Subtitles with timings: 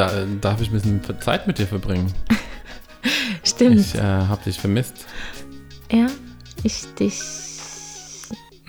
[0.00, 2.12] da, darf ich ein bisschen Zeit mit dir verbringen.
[3.44, 3.80] Stimmt.
[3.80, 4.94] Ich äh, habe dich vermisst.
[5.92, 6.06] ja,
[6.62, 7.20] ich dich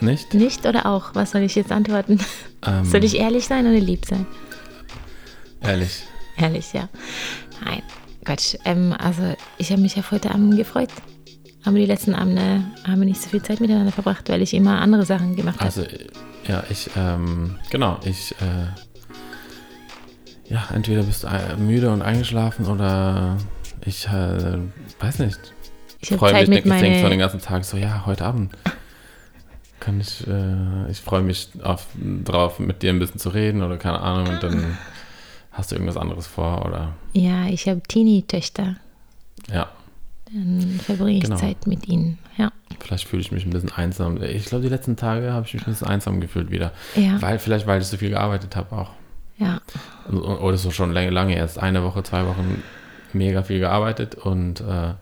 [0.02, 0.34] Nicht?
[0.34, 1.16] nicht oder auch?
[1.16, 2.20] Was soll ich jetzt antworten?
[2.66, 4.26] Ähm, Soll ich ehrlich sein oder lieb sein?
[5.62, 6.04] Ehrlich.
[6.38, 6.90] Ehrlich, ja.
[7.64, 7.82] Nein,
[8.26, 8.56] Quatsch.
[8.66, 10.90] Ähm, also, ich habe mich auf heute Abend gefreut.
[11.64, 14.82] Aber die letzten Abende haben wir nicht so viel Zeit miteinander verbracht, weil ich immer
[14.82, 15.66] andere Sachen gemacht habe.
[15.66, 16.08] Also, äh,
[16.48, 18.68] ja, ich, ähm, genau, ich, äh,
[20.52, 23.38] ja, entweder bist du äh, müde und eingeschlafen oder
[23.86, 24.58] ich, äh,
[25.00, 25.40] weiß nicht,
[26.00, 28.54] ich habe freue mich, mit denk so den ganzen Tag so, ja, heute Abend
[29.80, 31.88] kann ich, äh, ich freue mich auf,
[32.24, 34.78] drauf, mit dir ein bisschen zu reden oder keine Ahnung und dann
[35.52, 38.76] hast du irgendwas anderes vor oder, Ja, ich habe Teenie-Töchter.
[39.52, 39.70] ja,
[40.32, 41.36] Dann verbringe ich Genau.
[41.38, 42.18] Zeit mit ihnen.
[42.38, 42.52] Ja.
[42.80, 44.22] vielleicht fühle ich mich ein bisschen einsam.
[44.24, 47.22] Ich glaube, die letzten Tage habe ich mich ein bisschen einsam gefühlt wieder, Ja.
[47.22, 48.90] weil, vielleicht weil ich so viel gearbeitet habe auch.
[49.42, 49.60] Ja.
[50.12, 52.64] Oder so schon lange, lange jetzt, eine Woche, zwei Wochen
[53.12, 54.94] mega viel gearbeitet und, äh,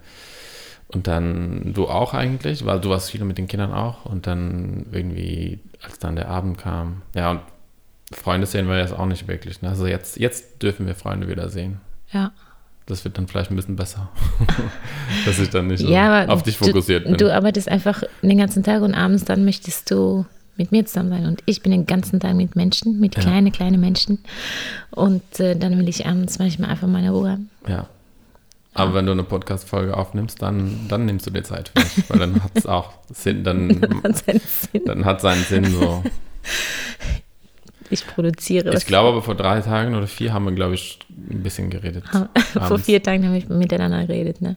[0.87, 4.85] und dann du auch eigentlich, weil du warst viel mit den Kindern auch und dann
[4.91, 7.41] irgendwie, als dann der Abend kam, ja und
[8.13, 9.61] Freunde sehen wir jetzt auch nicht wirklich.
[9.61, 9.69] Ne?
[9.69, 11.79] Also jetzt, jetzt dürfen wir Freunde wieder sehen.
[12.11, 12.31] Ja.
[12.87, 14.09] Das wird dann vielleicht ein bisschen besser,
[15.25, 17.17] dass ich dann nicht so ja, aber auf dich fokussiert du, bin.
[17.17, 20.25] Du arbeitest einfach den ganzen Tag und abends dann möchtest du
[20.59, 21.25] mit mir zusammen sein.
[21.25, 23.21] Und ich bin den ganzen Tag mit Menschen, mit Ja.
[23.21, 24.19] kleinen, kleinen Menschen.
[24.91, 27.49] Und äh, dann will ich abends manchmal einfach meine Ruhe haben.
[27.67, 27.87] Ja.
[28.75, 32.19] Aber wenn du eine Podcast-Folge aufnimmst, dann, dann nimmst du dir Zeit für mich, weil
[32.19, 34.81] dann hat es auch Sinn, dann, Hat seinen Sinn.
[34.85, 36.03] dann hat seinen Sinn so.
[37.89, 38.71] Ich produziere.
[38.75, 40.99] Ich glaube aber vor drei Tagen oder vier haben wir, glaube ich,
[41.31, 42.03] ein bisschen geredet.
[42.67, 44.55] Vor vier Tagen haben wir miteinander geredet, ne?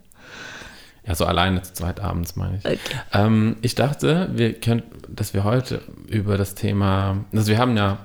[1.06, 2.64] Ja, so alleine zu zweit abends, meine ich.
[2.64, 2.78] Okay.
[3.12, 7.98] Ähm, ich dachte, wir könnten, dass wir heute über das Thema, also wir haben ja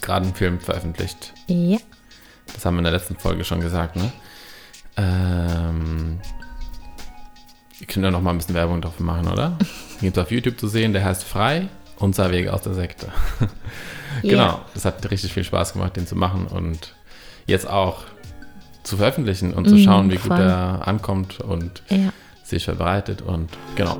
[0.00, 1.32] gerade einen Film veröffentlicht.
[1.46, 1.78] Ja.
[2.52, 4.12] Das haben wir in der letzten Folge schon gesagt, ne?
[4.96, 6.20] Ähm,
[7.78, 9.56] wir können ja noch mal ein bisschen Werbung dafür machen, oder?
[10.00, 13.08] Gibt es auf YouTube zu sehen, der heißt Frei, unser Weg aus der Sekte.
[14.22, 16.94] genau, das hat richtig viel Spaß gemacht, den zu machen und
[17.46, 18.04] jetzt auch
[18.82, 20.40] zu veröffentlichen und zu Mhm, schauen, wie gut voll.
[20.40, 22.12] er ankommt und Ja.
[22.42, 23.98] sich verbreitet und genau.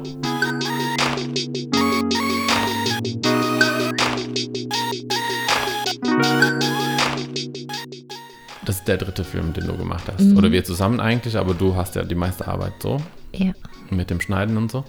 [8.64, 10.20] Das ist der dritte Film, den du gemacht hast.
[10.24, 10.36] Mhm.
[10.36, 12.98] Oder wir zusammen eigentlich, aber du hast ja die meiste Arbeit so
[13.32, 13.52] Ja.
[13.90, 14.84] mit dem Schneiden und so.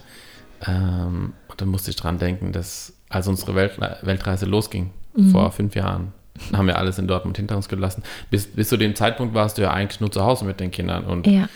[0.66, 5.32] Ähm, und dann musste ich dran denken, dass als unsere Welt, Weltreise losging, Mhm.
[5.32, 6.14] vor fünf Jahren,
[6.54, 8.04] haben wir alles in Dortmund hinter uns gelassen.
[8.32, 11.06] Bis, bis zu dem Zeitpunkt warst du ja eigentlich nur zu Hause mit den Kindern
[11.06, 11.48] und Ja.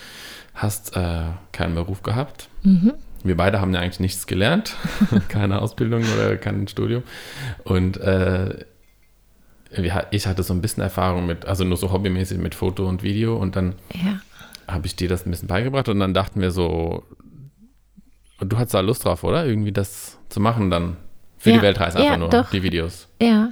[0.53, 1.21] hast äh,
[1.51, 2.47] keinen Beruf gehabt.
[2.63, 2.93] Mhm.
[3.23, 4.75] Wir beide haben ja eigentlich nichts gelernt,
[5.29, 7.03] keine Ausbildung oder kein Studium.
[7.63, 8.63] Und äh,
[10.11, 13.35] ich hatte so ein bisschen Erfahrung mit, also nur so hobbymäßig mit Foto und Video
[13.35, 14.19] und dann Ja.
[14.67, 17.03] habe ich dir das ein bisschen beigebracht und dann dachten wir so,
[18.39, 19.45] du hattest da Lust drauf, oder?
[19.45, 20.95] Irgendwie das zu machen dann
[21.37, 22.49] für Ja, die Weltreise einfach nur, doch.
[22.51, 23.07] die Videos.
[23.21, 23.49] Ja.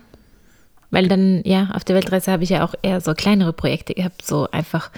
[0.95, 4.21] Weil dann, ja, auf der Weltreise habe ich ja auch eher so kleinere Projekte gehabt,
[4.25, 4.91] so einfach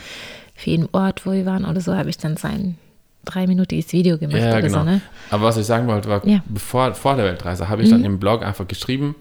[0.53, 2.77] für jeden Ort, wo wir waren oder so, habe ich dann sein
[3.25, 4.77] dreiminütiges Video gemacht Ja, oder genau.
[4.79, 5.01] so, ne?
[5.31, 6.43] Aber was ich sagen wollte, war, Ja.
[6.47, 7.91] bevor, vor der Weltreise habe ich Mhm.
[7.93, 9.15] dann im Blog einfach geschrieben,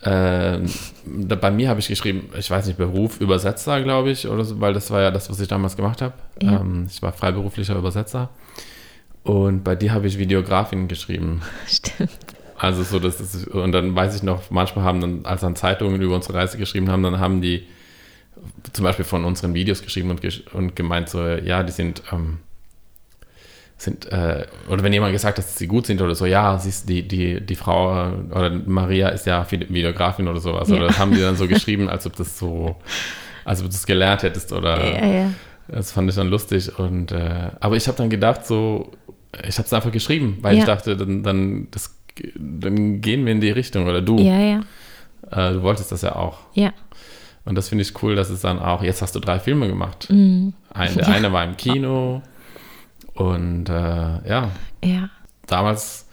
[0.00, 0.58] äh,
[1.06, 4.60] da, bei mir habe ich geschrieben, ich weiß nicht, Beruf, Übersetzer, glaube ich, oder so,
[4.60, 6.14] weil das war ja das, was ich damals gemacht habe.
[6.42, 6.60] Ja.
[6.60, 8.30] Ähm, ich war freiberuflicher Übersetzer.
[9.22, 11.40] Und bei dir habe ich Videografin geschrieben.
[11.66, 12.10] Stimmt.
[12.56, 16.00] Also so, das ist, und dann weiß ich noch, manchmal haben dann, als dann Zeitungen
[16.00, 17.66] über unsere Reise geschrieben haben, dann haben die
[18.72, 22.38] zum Beispiel von unseren Videos geschrieben und, gesch- und gemeint so, ja, die sind, ähm,
[23.76, 26.68] sind, äh, oder wenn jemand gesagt hat, dass sie gut sind oder so, ja, sie
[26.68, 30.68] ist die, die, die Frau äh, oder Maria ist ja Vide- Videografin oder sowas.
[30.68, 30.76] Ja.
[30.76, 32.76] Oder das haben die dann so geschrieben, als ob das so,
[33.44, 35.30] als ob du das gelernt hättest oder Ja, ja.
[35.68, 36.78] das fand ich dann lustig.
[36.78, 38.92] Und äh, aber ich habe dann gedacht, so,
[39.46, 41.94] ich habe es einfach geschrieben, weil ich dachte, dann, dann, das,
[42.36, 43.86] dann gehen wir in die Richtung.
[43.86, 44.18] Oder du.
[44.18, 44.60] Ja, ja.
[45.30, 46.38] Äh, du wolltest das ja auch.
[46.54, 46.72] Ja.
[47.44, 50.08] Und das finde ich cool, dass es dann auch, jetzt hast du drei Filme gemacht.
[50.10, 50.54] Mhm.
[50.72, 51.14] Ein, der Ja.
[51.14, 52.22] eine war im Kino.
[53.14, 54.50] Und äh, ja,
[54.82, 55.10] Ja.
[55.46, 56.08] damals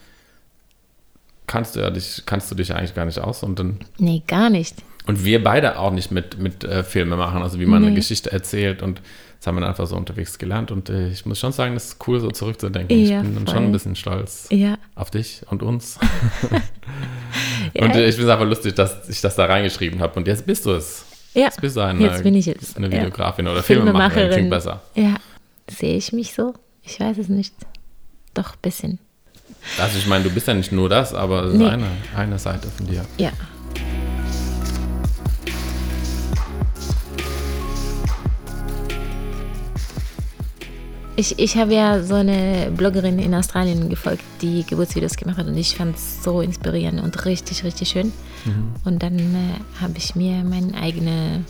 [1.47, 3.43] kannst du ja dich, kannst du dich eigentlich gar nicht aus.
[3.43, 4.75] Und dann Nee, gar nicht.
[5.07, 7.95] Und wir beide auch nicht mit, mit äh, Filme machen, also wie man eine Nee.
[7.95, 9.01] Geschichte erzählt und
[9.41, 12.07] das haben wir einfach so unterwegs gelernt und äh, ich muss schon sagen, das ist
[12.07, 12.95] cool, so zurückzudenken.
[13.05, 13.55] Ja, ich bin dann voll.
[13.55, 14.75] schon ein bisschen stolz Ja.
[14.93, 15.97] auf dich und uns.
[17.73, 20.45] Und äh, ich finde es einfach lustig, dass ich das da reingeschrieben habe und jetzt
[20.45, 21.05] bist du es.
[21.33, 21.43] ja.
[21.45, 22.75] Jetzt bist du eine, Jetzt bin ich es.
[22.75, 22.91] eine.
[22.91, 24.81] Videografin oder Filmemacherin, klingt besser.
[24.95, 25.15] Ja.
[25.69, 26.53] Sehe ich mich so?
[26.83, 27.53] Ich weiß es nicht.
[28.33, 28.99] Doch, ein bisschen.
[29.79, 31.67] Also ich meine, du bist ja nicht nur das, aber es Nee.
[31.67, 33.05] eine, eine Seite von dir.
[33.17, 33.31] Ja.
[41.21, 45.55] Ich, ich habe ja so eine Bloggerin in Australien gefolgt, die Geburtsvideos gemacht hat und
[45.55, 48.11] ich fand es so inspirierend und richtig, richtig schön.
[48.43, 48.73] Mhm.
[48.85, 51.45] Und dann äh, habe ich mir meine eigene,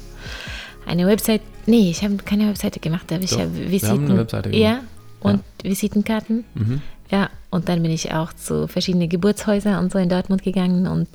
[0.85, 4.09] eine Website, nee, ich habe keine Webseite gemacht, aber ich habe Visiten.
[4.09, 4.53] Wir haben.
[4.53, 4.81] Ja,
[5.21, 5.69] und ja.
[5.69, 6.44] Visitenkarten.
[6.53, 6.81] Mhm.
[7.09, 11.07] Ja, und dann bin ich auch zu verschiedenen Geburtshäusern und so in Dortmund gegangen und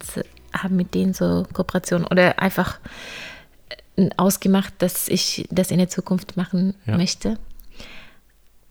[0.55, 2.79] habe mit denen so Kooperationen oder einfach
[3.97, 6.97] äh, ausgemacht, dass ich das in der Zukunft machen ja.
[6.97, 7.37] möchte.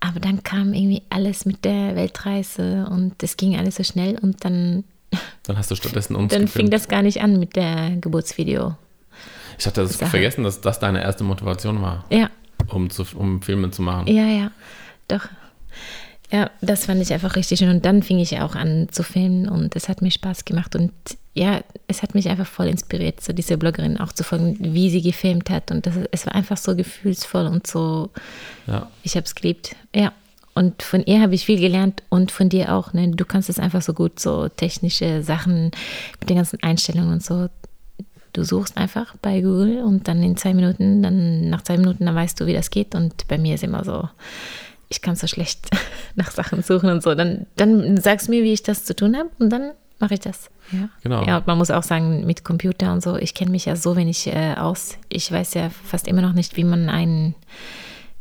[0.07, 4.45] Aber dann kam irgendwie alles mit der Weltreise und es ging alles so schnell und
[4.45, 4.83] dann.
[5.43, 6.31] Dann hast du stattdessen uns.
[6.31, 6.51] Dann gefilmt.
[6.51, 8.75] fing das gar nicht an mit der Geburtsvideo.
[9.57, 12.05] Ich hatte das vergessen, dass das deine erste Motivation war.
[12.09, 12.29] Ja.
[12.67, 14.07] Um, zu, um Filme zu machen.
[14.07, 14.51] Ja, ja.
[15.07, 15.27] Doch.
[16.31, 17.69] Ja, das fand ich einfach richtig schön.
[17.69, 20.75] Und dann fing ich auch an zu filmen und es hat mir Spaß gemacht.
[20.75, 20.91] Und
[21.33, 25.01] ja, es hat mich einfach voll inspiriert, so diese Bloggerin auch zu folgen, wie sie
[25.01, 25.69] gefilmt hat.
[25.69, 28.09] Und das, es war einfach so gefühlsvoll und so.
[28.67, 28.89] Ja.
[29.03, 29.75] Ich habe es geliebt.
[29.93, 30.13] Ja.
[30.53, 32.93] Und von ihr habe ich viel gelernt und von dir auch.
[32.93, 33.09] Ne?
[33.09, 35.71] Du kannst es einfach so gut, so technische Sachen
[36.21, 37.49] mit den ganzen Einstellungen und so.
[38.31, 42.15] Du suchst einfach bei Google und dann in zwei Minuten, dann nach zwei Minuten, dann
[42.15, 42.95] weißt du, wie das geht.
[42.95, 44.07] Und bei mir ist immer so,
[44.95, 45.69] ich kann so schlecht
[46.15, 47.15] nach Sachen suchen und so.
[47.15, 50.19] Dann, dann sagst du mir, wie ich das zu tun habe und dann mache ich
[50.21, 50.49] das.
[50.71, 50.89] Ja.
[51.03, 51.23] Genau.
[51.25, 53.95] Ja, und man muss auch sagen, mit Computer und so, ich kenne mich ja so
[53.95, 54.97] wenig äh, aus.
[55.09, 57.35] Ich weiß ja fast immer noch nicht, wie man ein,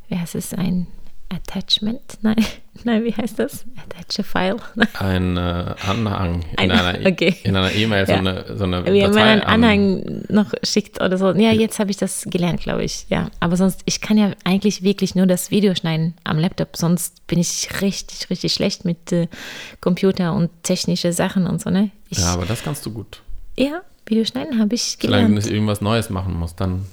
[0.08, 0.86] wie heißt es, ein
[1.34, 2.00] Attachment?
[2.22, 2.36] Nein,
[2.84, 3.64] nein, wie heißt das?
[3.76, 4.56] Attach a File?
[4.98, 7.36] Ein äh, Anhang in einer e- okay.
[7.44, 8.18] E-Mail, so ja.
[8.18, 11.32] eine, so eine Wie Datei man einen Anhang noch schickt oder so.
[11.32, 13.06] Ja, jetzt habe ich das gelernt, glaube ich.
[13.08, 16.76] Ja, aber sonst, ich kann ja eigentlich wirklich nur das Video schneiden am Laptop.
[16.76, 19.28] Sonst bin ich richtig, richtig schlecht mit äh,
[19.80, 21.90] Computer und technische Sachen und so, ne?
[22.10, 23.22] Ich, ja, aber das kannst du gut.
[23.56, 25.22] Ja, Videoschneiden habe ich gelernt.
[25.22, 26.86] Solange du nicht irgendwas Neues machen musst, dann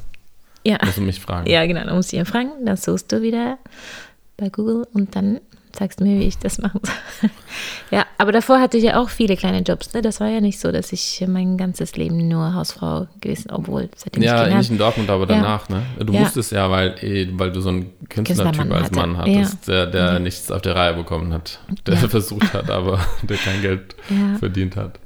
[0.64, 0.78] ja.
[0.84, 1.50] musst du mich fragen.
[1.50, 3.58] Ja, genau, dann musst du ihn fragen, dann suchst du wieder
[4.42, 5.40] bei Google und dann
[5.74, 7.30] sagst du mir, wie ich das machen soll.
[7.92, 9.94] ja, aber davor hatte ich ja auch viele kleine Jobs.
[9.94, 10.02] Ne?
[10.02, 14.24] Das war ja nicht so, dass ich mein ganzes Leben nur Hausfrau gewesen, obwohl seitdem
[14.24, 15.70] ja, ich nicht in Dortmund, aber danach.
[15.70, 15.78] Ja.
[15.78, 16.06] Ne?
[16.06, 16.22] Du ja.
[16.22, 19.86] musstest ja, weil, eh, weil du so einen Künstlertyp als Mann hattest, ja.
[19.86, 23.96] der, der nichts auf der Reihe bekommen hat, der versucht hat, aber der kein Geld
[24.40, 25.00] verdient hat.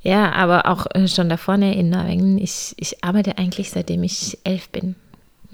[0.00, 2.38] Ja, aber auch äh, schon da vorne in Norwegen.
[2.38, 4.96] Ich, ich arbeite eigentlich seitdem ich elf bin.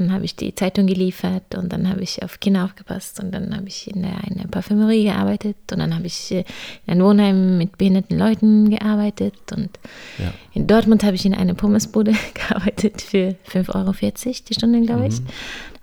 [0.01, 3.55] Dann habe ich die Zeitung geliefert und dann habe ich auf Kinder aufgepasst und dann
[3.55, 6.45] habe ich in einer Parfümerie gearbeitet und dann habe ich äh,
[6.87, 9.69] in einem Wohnheim mit behinderten Leuten gearbeitet und
[10.17, 10.33] ja.
[10.55, 15.21] in Dortmund habe ich in einer Pommesbude gearbeitet für 5,40 Euro die Stunde, glaube ich.
[15.21, 15.27] Mhm.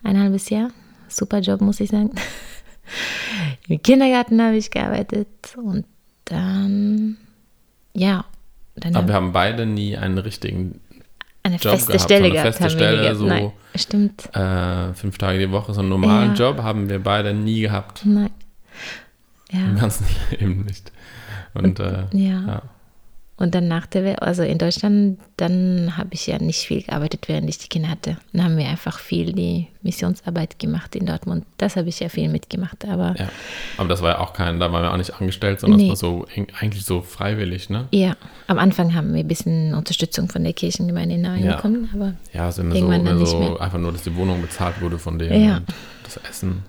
[0.02, 0.72] Ein halbes Jahr.
[1.08, 2.10] Super Job, muss ich sagen.
[3.68, 5.28] Im Kindergarten habe ich gearbeitet
[5.64, 5.86] und
[6.26, 7.18] dann,
[7.94, 8.26] ja.
[8.78, 10.82] Dann Aber wir haben beide nie einen richtigen
[11.48, 12.56] eine Job feste gehabt, Stelle so eine gehabt.
[12.56, 14.36] Feste Stelle, so Nein, stimmt.
[14.36, 16.50] Äh, fünf Tage die Woche, so einen normalen ja.
[16.50, 18.02] Job haben wir beide nie gehabt.
[18.06, 18.30] Nein.
[19.52, 19.60] Ja.
[19.60, 20.92] Im ganzen Leben nicht.
[21.54, 22.42] Und, Und äh, ja.
[22.48, 22.62] ja.
[23.40, 27.48] Und dann nach der, also in Deutschland, dann habe ich ja nicht viel gearbeitet, während
[27.48, 28.18] ich die Kinder hatte.
[28.34, 31.46] Dann haben wir einfach viel die Missionsarbeit gemacht in Dortmund.
[31.58, 33.16] Das habe ich ja viel mitgemacht, aber.
[33.16, 33.30] Ja,
[33.78, 35.88] aber das war ja auch kein, da waren wir auch nicht angestellt, sondern nee.
[35.88, 36.26] das war so
[36.60, 37.88] eigentlich so freiwillig, ne?
[37.92, 38.16] Ja,
[38.48, 41.58] am Anfang haben wir ein bisschen Unterstützung von der Kirchengemeinde in Nauen ja.
[41.58, 42.14] bekommen, aber.
[42.34, 45.58] Ja, sind so, dann so einfach nur, dass die Wohnung bezahlt wurde von denen ja.
[45.58, 45.68] und
[46.04, 46.64] das Essen.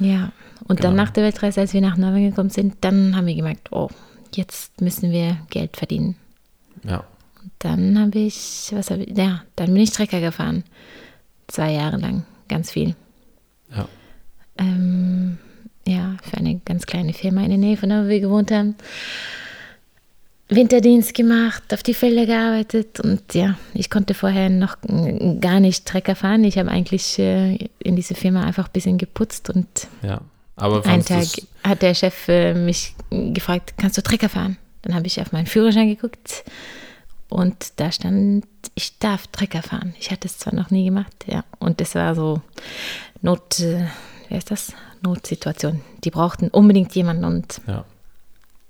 [0.00, 0.32] Ja,
[0.68, 0.90] und genau.
[0.90, 3.88] dann nach der Weltreise, als wir nach Norwegen gekommen sind, dann haben wir gemerkt, oh,
[4.36, 6.16] jetzt müssen wir Geld verdienen.
[6.84, 7.04] Ja.
[7.42, 10.64] Und dann habe ich, was habe ich, ja, dann bin ich Trecker gefahren.
[11.48, 12.94] Zwei Jahre lang, ganz viel.
[13.74, 13.88] Ja.
[14.58, 15.38] Ähm,
[15.86, 18.76] ja, für eine ganz kleine Firma in der Nähe von der, wo wir gewohnt haben.
[20.48, 24.76] Winterdienst gemacht, auf die Felder gearbeitet und ja, ich konnte vorher noch
[25.40, 26.44] gar nicht Trecker fahren.
[26.44, 29.66] Ich habe eigentlich äh, in diese Firma einfach ein bisschen geputzt und
[30.02, 30.20] ja.
[30.56, 31.26] Aber Einen Tag
[31.64, 34.58] hat der Chef äh, mich gefragt, kannst du Trecker fahren?
[34.82, 36.44] Dann habe ich auf meinen Führerschein geguckt
[37.28, 38.44] und da stand,
[38.74, 39.94] ich darf Trecker fahren.
[39.98, 41.44] Ich hatte es zwar noch nie gemacht, ja.
[41.58, 42.42] Und das war so
[43.22, 43.86] Not, äh,
[44.28, 44.72] wer ist das?
[45.02, 45.80] Notsituation.
[46.04, 47.84] Die brauchten unbedingt jemanden und ja.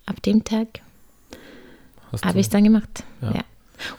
[0.07, 0.81] ab dem Tag
[2.25, 3.05] habe ich es dann gemacht.
[3.21, 3.33] Ja.
[3.35, 3.45] ja.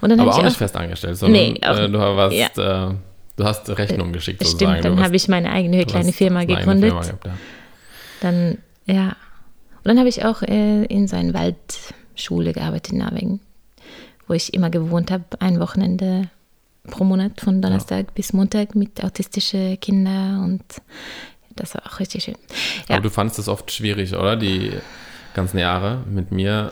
[0.02, 2.90] Und dann Aber auch nicht auch, fest angestellt, sondern nee, auch, äh, du warst, ja.
[2.90, 2.94] äh,
[3.36, 4.80] du hast Rechnungen geschickt sozusagen.
[4.80, 6.92] Stimmt, dann habe ich meine eigene kleine Firma gegründet.
[6.92, 7.30] Firma gehabt.
[8.22, 9.16] Dann, ja.
[9.78, 13.40] Und dann habe ich auch äh, in so einer Waldschule gearbeitet in Norwegen,
[14.28, 16.30] wo ich immer gewohnt habe, ein Wochenende
[16.90, 18.12] pro Monat von Donnerstag ja.
[18.14, 20.64] bis Montag mit autistischen Kindern und
[21.56, 22.38] das war auch richtig schön.
[22.88, 22.96] Ja.
[22.96, 24.36] Aber du fandest es oft schwierig, oder?
[24.36, 24.74] Die
[25.34, 26.72] ganzen Jahre mit mir,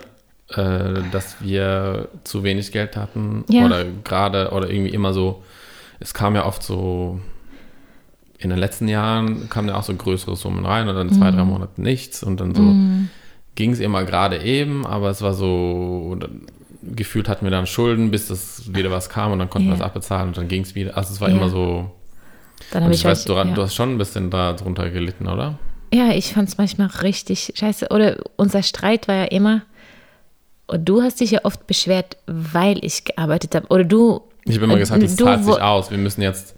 [0.50, 3.64] äh, dass wir zu wenig Geld hatten ja.
[3.64, 5.42] oder gerade oder irgendwie immer so,
[6.00, 7.20] es kam ja oft so
[8.44, 11.44] in den letzten Jahren kamen ja auch so größere Summen rein und dann zwei, drei
[11.44, 13.08] Monate nichts und dann so Mhm.
[13.54, 16.16] ging es immer gerade eben, aber es war so,
[16.82, 19.78] gefühlt hatten wir dann Schulden, bis das wieder was kam und dann konnten wir Ja.
[19.78, 20.96] das abbezahlen und dann ging es wieder.
[20.96, 21.36] Also es war Ja.
[21.36, 21.90] immer so.
[22.70, 23.44] Dann habe ich, ich, weiß, euch- du, ja.
[23.44, 25.58] du hast schon ein bisschen darunter gelitten, oder?
[25.92, 27.88] Ja, ich fand es manchmal richtig scheiße.
[27.90, 29.62] Oder unser Streit war ja immer,
[30.66, 33.66] und du hast dich ja oft beschwert, weil ich gearbeitet habe.
[33.68, 34.22] Oder du.
[34.44, 35.90] Ich habe immer äh, gesagt, das du zahlt sich aus.
[35.90, 36.54] Wir müssen jetzt, äh,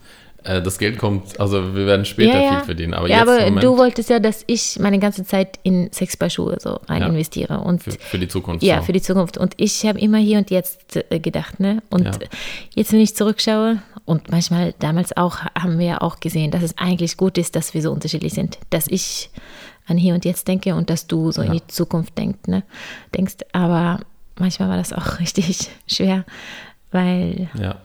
[0.47, 2.57] das Geld kommt, also wir werden später ja, ja.
[2.57, 2.95] viel verdienen.
[2.95, 6.59] Aber ja, jetzt aber Moment du wolltest ja, dass ich meine ganze Zeit in Sexpaar-Schuhe
[6.61, 7.09] so rein Ja.
[7.09, 7.61] investiere.
[7.61, 8.62] Und für, für die Zukunft.
[8.62, 8.85] ja, so.
[8.85, 9.38] für die Zukunft.
[9.38, 11.83] Und ich habe immer hier und jetzt äh, gedacht, ne?
[11.91, 12.09] Und
[12.75, 16.79] jetzt, wenn ich zurückschaue, und manchmal damals auch, haben wir ja auch gesehen, dass es
[16.79, 18.59] eigentlich gut ist, dass wir so unterschiedlich sind.
[18.71, 19.31] Dass ich
[19.87, 22.62] an hier und jetzt denke und dass du so in die Zukunft denkst, ne?
[23.15, 23.37] denkst.
[23.53, 24.00] Aber
[24.38, 26.25] manchmal war das auch richtig schwer,
[26.93, 27.49] weil.
[27.61, 27.76] ja.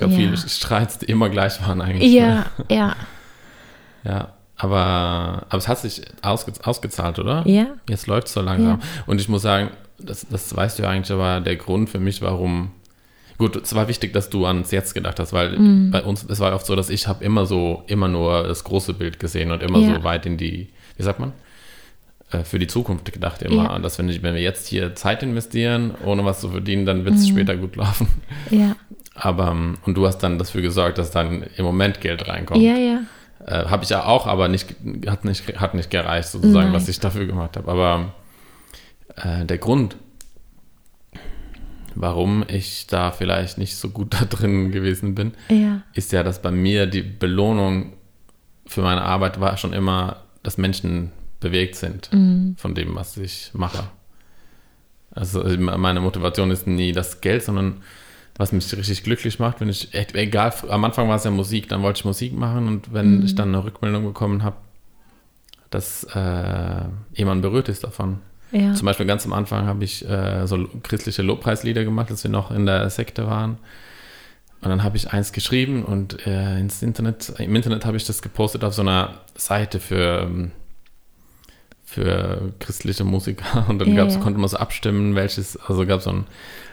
[0.00, 0.16] Gab Ja.
[0.16, 2.12] viele Streits, die immer gleich waren eigentlich.
[2.12, 2.96] Ja, ja,
[4.04, 7.42] Ja, aber, aber es hat sich ausge, ausgezahlt, oder?
[7.46, 8.80] ja, Jetzt läuft es so langsam.
[9.06, 12.20] Und ich muss sagen, das, das weißt du ja eigentlich, aber der Grund für mich,
[12.22, 12.70] warum.
[13.38, 15.90] Gut, es war wichtig, dass du ans Jetzt gedacht hast, weil Mhm.
[15.90, 18.92] bei uns, es war oft so, dass ich habe immer so, immer nur das große
[18.94, 19.94] Bild gesehen und immer Ja.
[19.96, 21.32] so weit in die, wie sagt man?
[22.32, 23.64] Äh, Für die Zukunft gedacht immer.
[23.64, 23.74] Ja.
[23.76, 27.04] Und dass wenn, ich, wenn wir jetzt hier Zeit investieren, ohne was zu verdienen, dann
[27.06, 27.30] wird es Mhm.
[27.30, 28.08] später gut laufen.
[28.50, 28.76] ja,
[29.14, 32.62] Aber, ähm, und du hast dann dafür gesorgt, dass dann im Moment Geld reinkommt.
[32.62, 33.00] ja, ja,
[33.46, 34.74] Äh, habe ich ja auch, aber nicht,
[35.06, 36.74] hat, nicht, hat nicht gereicht, sozusagen, Nein.
[36.74, 37.70] was ich dafür gemacht habe.
[37.70, 38.12] Aber
[39.16, 39.96] äh, der Grund,
[41.94, 46.40] warum ich da vielleicht nicht so gut da drin gewesen bin, ja, ist ja, dass
[46.42, 47.94] bei mir die Belohnung
[48.66, 52.54] für meine Arbeit war schon immer, dass Menschen bewegt sind Mhm.
[52.58, 53.84] von dem, was ich mache.
[55.12, 57.80] Also meine Motivation ist nie das Geld, sondern
[58.40, 61.82] was mich richtig glücklich macht, wenn ich, egal, am Anfang war es ja Musik, dann
[61.82, 63.24] wollte ich Musik machen und wenn Mhm.
[63.24, 64.56] ich dann eine Rückmeldung bekommen habe,
[65.70, 66.82] dass äh,
[67.14, 68.18] jemand berührt ist davon.
[68.50, 68.74] ja.
[68.74, 72.50] Zum Beispiel ganz am Anfang habe ich äh, so christliche Lobpreislieder gemacht, als wir noch
[72.50, 73.58] in der Sekte waren.
[74.62, 78.20] Und dann habe ich eins geschrieben und äh, ins Internet, im Internet habe ich das
[78.20, 80.50] gepostet auf so einer Seite für, ähm,
[81.84, 83.64] für christliche Musiker.
[83.68, 84.20] Und dann Ja, gab's, ja.
[84.20, 86.26] konnte man so abstimmen, welches, also gab es so ein,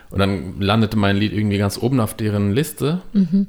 [0.10, 3.02] und dann landete mein Lied irgendwie ganz oben auf deren Liste.
[3.14, 3.48] Mhm.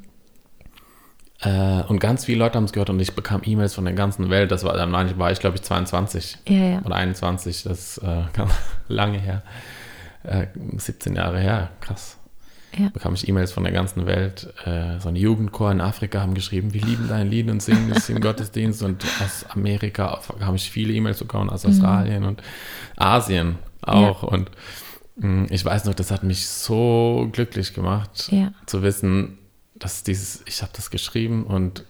[1.41, 4.29] Äh, und ganz viele Leute haben es gehört und ich bekam E-Mails von der ganzen
[4.29, 4.51] Welt.
[4.51, 6.81] Das war dann war ich, war ich glaube ich, 22 ja, ja.
[6.83, 8.51] oder 21, das ist äh, ganz
[8.87, 9.41] lange her.
[10.23, 12.17] Äh, 17 Jahre her, krass.
[12.77, 12.89] Ja.
[12.89, 14.53] Bekam ich E-Mails von der ganzen Welt.
[14.65, 18.09] Äh, so ein Jugendchor in Afrika haben geschrieben, wir lieben dein Lied und singen es
[18.09, 18.83] im Gottesdienst.
[18.83, 22.43] Und aus Amerika habe ich viele E-Mails bekommen, aus Australien und
[22.95, 24.23] Asien auch.
[24.23, 24.51] Und
[25.49, 28.51] ich weiß noch, das hat mich so glücklich gemacht, Ja.
[28.65, 29.37] zu wissen,
[29.75, 31.85] dass dieses, ich habe das geschrieben und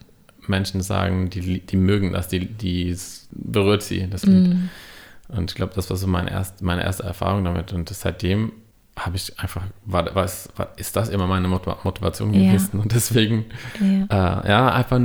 [0.48, 2.96] Menschen sagen, die, die mögen das, die, die
[3.32, 4.50] berührt sie, das Lied.
[4.54, 4.70] Mhm.
[5.28, 7.72] Und ich glaube, das war so meine erste, meine erste Erfahrung damit.
[7.72, 8.52] Und seitdem
[8.98, 12.48] habe ich einfach, war, war, es- war, ist das immer meine Mot- Motivation Ja.
[12.52, 12.80] gewesen.
[12.80, 13.46] Und deswegen,
[13.80, 14.42] ja.
[14.44, 15.00] äh, ja, einfach,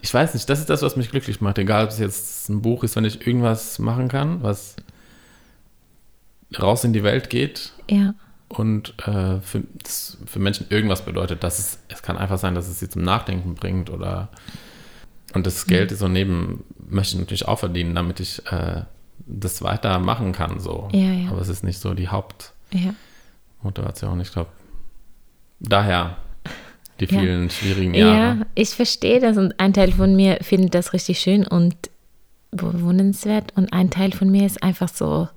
[0.00, 1.58] ich weiß nicht, das ist das, was mich glücklich macht.
[1.58, 4.76] Egal, ob es jetzt ein Buch ist, wenn ich irgendwas machen kann, was
[6.60, 8.14] raus in die Welt geht ja.
[8.48, 9.62] und äh, für,
[10.26, 11.42] für Menschen irgendwas bedeutet.
[11.42, 14.28] Dass es, es kann einfach sein, dass es sie zum Nachdenken bringt oder
[15.34, 18.82] und das Geld ist so neben, möchte ich natürlich auch verdienen, damit ich äh,
[19.26, 20.60] das weitermachen kann.
[20.60, 20.88] So.
[20.92, 21.30] Ja, ja.
[21.30, 22.12] Aber es ist nicht so die ja.
[22.12, 24.20] Hauptmotivation.
[24.20, 24.50] Ich glaube,
[25.60, 26.16] daher
[27.00, 27.20] die Ja.
[27.20, 28.46] vielen schwierigen Ja, Jahre.
[28.54, 31.76] ich verstehe das und ein Teil von mir findet das richtig schön und
[32.52, 35.28] bewundernswert und ein Teil von mir ist einfach so,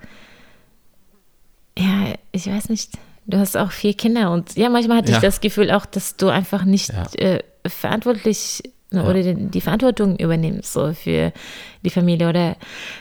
[1.77, 2.91] ja, ich weiß nicht,
[3.25, 5.17] du hast auch vier Kinder und ja, manchmal hatte Ja.
[5.17, 7.05] ich das Gefühl auch, dass du einfach nicht Ja.
[7.17, 11.31] äh, verantwortlich oder die, die Verantwortung übernimmst so für
[11.83, 12.55] die Familie oder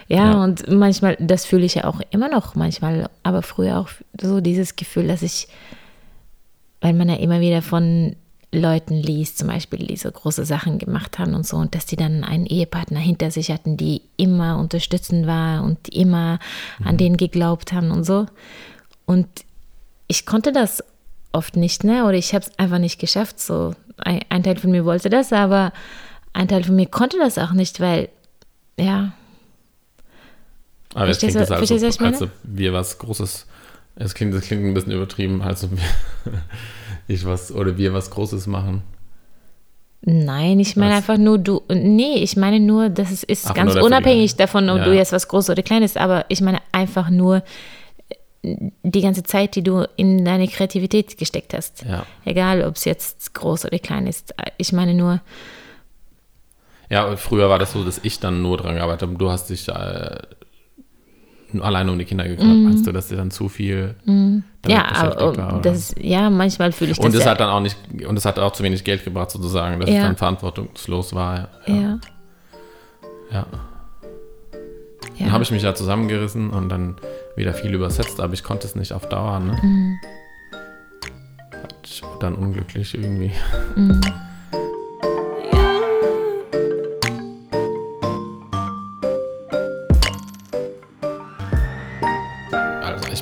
[0.08, 0.44] ja, Ja.
[0.44, 3.88] und manchmal, das fühle ich ja auch immer noch manchmal, aber früher auch
[4.20, 5.48] so dieses Gefühl, dass ich
[6.80, 8.14] weil man ja immer wieder von
[8.50, 11.96] Leuten liest, zum Beispiel, die so große Sachen gemacht haben und so, und dass die
[11.96, 16.38] dann einen Ehepartner hinter sich hatten, die immer unterstützend war und immer
[16.82, 16.98] an Mhm.
[16.98, 18.26] denen geglaubt haben und so.
[19.04, 19.26] Und
[20.06, 20.82] ich konnte das
[21.32, 22.04] oft nicht, ne?
[22.04, 23.38] Oder ich habe es einfach nicht geschafft.
[23.38, 25.72] So ein, ein Teil von mir wollte das, aber
[26.32, 28.08] ein Teil von mir konnte das auch nicht, weil
[28.78, 29.12] ja,
[30.94, 33.46] Aber Verstehst klingt es du- als, ob, wir was Großes,
[33.96, 35.82] es klingt, das klingt ein bisschen übertrieben, als ob wir,
[37.08, 38.82] ich was, oder wir was Großes machen.
[40.02, 40.98] Nein, ich meine Was?
[40.98, 41.62] einfach nur du.
[41.68, 44.84] Nee, ich meine nur, dass es ist Ach, ganz unabhängig davon, ob Ja.
[44.84, 47.42] du jetzt was Großes oder Kleines, aber ich meine einfach nur
[48.44, 51.84] äh, die ganze Zeit, die du in deine Kreativität gesteckt hast.
[51.84, 52.06] Ja.
[52.24, 54.32] Egal, ob es jetzt groß oder klein ist.
[54.56, 55.20] Ich meine nur,
[56.90, 59.18] Ja, früher war das so, dass ich dann nur dran gearbeitet habe.
[59.18, 60.16] Du hast dich äh,
[61.60, 62.56] alleine um die Kinder gekümmert.
[62.56, 62.64] Mhm.
[62.64, 65.62] Meinst du, dass dir dann zu viel damit Ja, beschäftigt aber war?
[65.62, 67.30] das, ja, manchmal fühle ich und das es ja.
[67.30, 67.76] hat dann auch nicht,
[68.06, 70.02] und es hat auch zu wenig Geld gebracht, sozusagen, dass es Ja.
[70.02, 71.48] dann verantwortungslos war.
[71.66, 71.74] Ja.
[71.74, 71.98] ja,
[73.32, 73.36] ja.
[73.42, 73.46] ja.
[75.18, 76.96] Dann habe ich mich ja zusammengerissen und dann
[77.36, 79.40] wieder viel übersetzt, aber ich konnte es nicht auf Dauer.
[79.40, 79.58] Ne?
[79.62, 79.96] Mhm.
[81.84, 83.32] Ich war dann unglücklich irgendwie.
[83.74, 84.00] Mhm.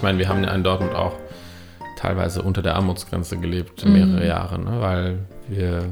[0.06, 1.12] Meine, wir haben ja in Dortmund auch
[1.98, 4.26] teilweise unter der Armutsgrenze gelebt, mehrere Mhm.
[4.26, 4.80] Jahre, ne?
[4.80, 5.84] weil wir,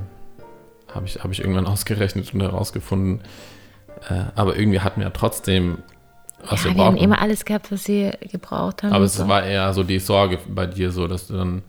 [0.95, 3.21] habe ich, hab ich irgendwann ausgerechnet und herausgefunden,
[4.09, 5.79] äh, aber irgendwie hatten wir trotzdem,
[6.49, 7.05] was ja, wir wir haben brauchen.
[7.05, 8.93] immer alles gehabt, was wir gebraucht haben.
[8.93, 9.27] aber es so.
[9.29, 11.63] war eher so die Sorge bei dir so, dass du dann,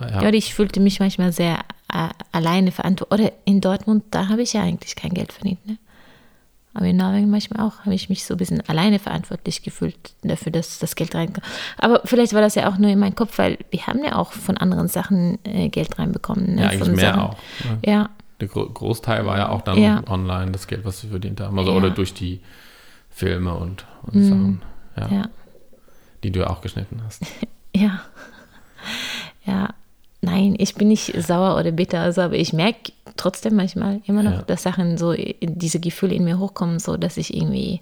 [0.00, 1.58] äh, ja, Ja, ich fühlte mich manchmal sehr
[1.92, 3.20] äh, alleine verantwortlich.
[3.28, 5.66] Oder in Dortmund, da habe ich ja eigentlich kein Geld verdient.
[5.66, 5.76] Ne?
[6.74, 10.50] Aber in Norwegen manchmal auch, habe ich mich so ein bisschen alleine verantwortlich gefühlt dafür,
[10.52, 11.46] dass das Geld reinkommt.
[11.78, 14.32] Aber vielleicht war das ja auch nur in meinem Kopf, weil wir haben ja auch
[14.32, 16.56] von anderen Sachen äh, Geld reinbekommen.
[16.56, 16.62] Ne?
[16.62, 17.20] ja eigentlich von mehr Sachen.
[17.20, 17.36] auch.
[17.64, 17.78] Ne?
[17.86, 20.02] Ja, Der Gro Großteil war ja auch dann Ja.
[20.08, 21.56] online, das Geld, was wir verdient haben.
[21.58, 21.76] Also, Ja.
[21.76, 22.40] Oder durch die
[23.10, 24.28] Filme und, und Mhm.
[24.28, 24.62] Sachen,
[24.96, 25.28] ja, ja,
[26.24, 27.22] die du auch geschnitten hast.
[27.76, 28.00] ja.
[29.44, 29.68] Ja,
[30.22, 34.32] nein, ich bin nicht sauer oder bitter, also, aber ich merke trotzdem manchmal immer noch,
[34.32, 34.42] Ja.
[34.42, 37.80] dass Sachen so, diese Gefühle in mir hochkommen, so dass ich irgendwie,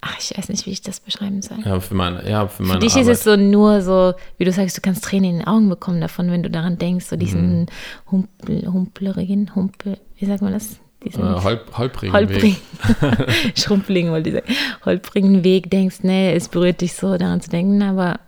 [0.00, 1.58] ach, ich weiß nicht, wie ich das beschreiben soll.
[1.64, 3.08] Ja, für meine, ja, für meine Für dich Arbeit.
[3.08, 6.00] ist es so nur so, wie du sagst, du kannst Tränen in den Augen bekommen
[6.00, 7.20] davon, wenn du daran denkst, so Mhm.
[7.20, 7.66] diesen
[8.10, 10.76] Humpel, Humpelerigen, Humpel, wie sagt man das?
[11.04, 13.56] Diesen äh, holp, holprigen holprigen, Weg.
[13.58, 14.46] schrumpeligen, wollte ich sagen,
[14.86, 18.20] holprigen Weg denkst, ne, es berührt dich so, daran zu denken, aber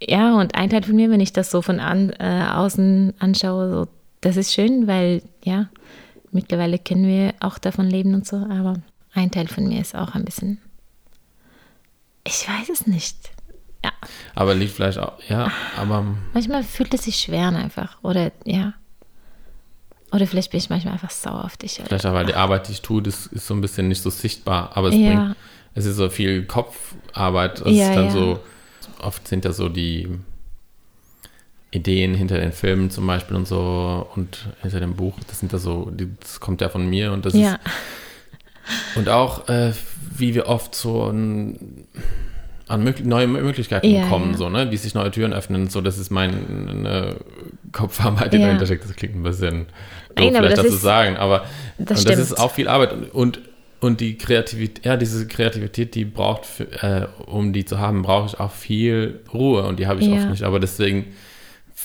[0.00, 3.70] ja, und ein Teil von mir, wenn ich das so von an, äh, außen anschaue,
[3.70, 3.88] so,
[4.20, 5.68] das ist schön, weil, ja,
[6.32, 8.74] mittlerweile können wir auch davon leben und so, aber
[9.14, 10.60] ein Teil von mir ist auch ein bisschen,
[12.24, 13.16] ich weiß es nicht.
[13.84, 13.92] Ja,
[14.34, 16.04] Aber liegt vielleicht auch, ja, aber
[16.34, 18.74] manchmal fühlt es sich schwer an einfach, oder, ja.
[20.10, 21.80] Oder vielleicht bin ich manchmal einfach sauer auf dich.
[21.84, 24.10] Vielleicht auch, weil die Arbeit, die ich tue, das ist so ein bisschen nicht so
[24.10, 25.06] sichtbar, aber es Ja.
[25.06, 25.36] bringt,
[25.74, 28.10] es ist so viel Kopfarbeit, es Ja, ist dann ja.
[28.10, 28.40] so,
[29.00, 30.08] oft sind ja so die
[31.70, 35.58] Ideen hinter den Filmen zum Beispiel und so und hinter dem Buch, das sind ja
[35.58, 37.60] so, das kommt ja von mir und das Ja, ist,
[38.96, 39.72] und auch, äh,
[40.16, 41.56] wie wir oft so an,
[42.68, 44.38] an möglich, neue Möglichkeiten Ja, kommen, ja.
[44.38, 47.16] so, ne, wie sich neue Türen öffnen, so, das ist meine
[47.72, 49.66] Kopfarbeit, die dahinter steckt, das klingt ein bisschen
[50.16, 51.44] doof, Nein, vielleicht das zu sagen, aber
[51.78, 53.40] das und das ist auch viel Arbeit und, und,
[53.80, 58.26] und die Kreativität, ja, diese Kreativität, die braucht, für, äh, um die zu haben, brauche
[58.26, 60.14] ich auch viel Ruhe und die habe ich Ja.
[60.14, 61.06] oft nicht, aber deswegen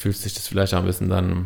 [0.04, 1.46] fühlt sich das vielleicht auch ein bisschen dann,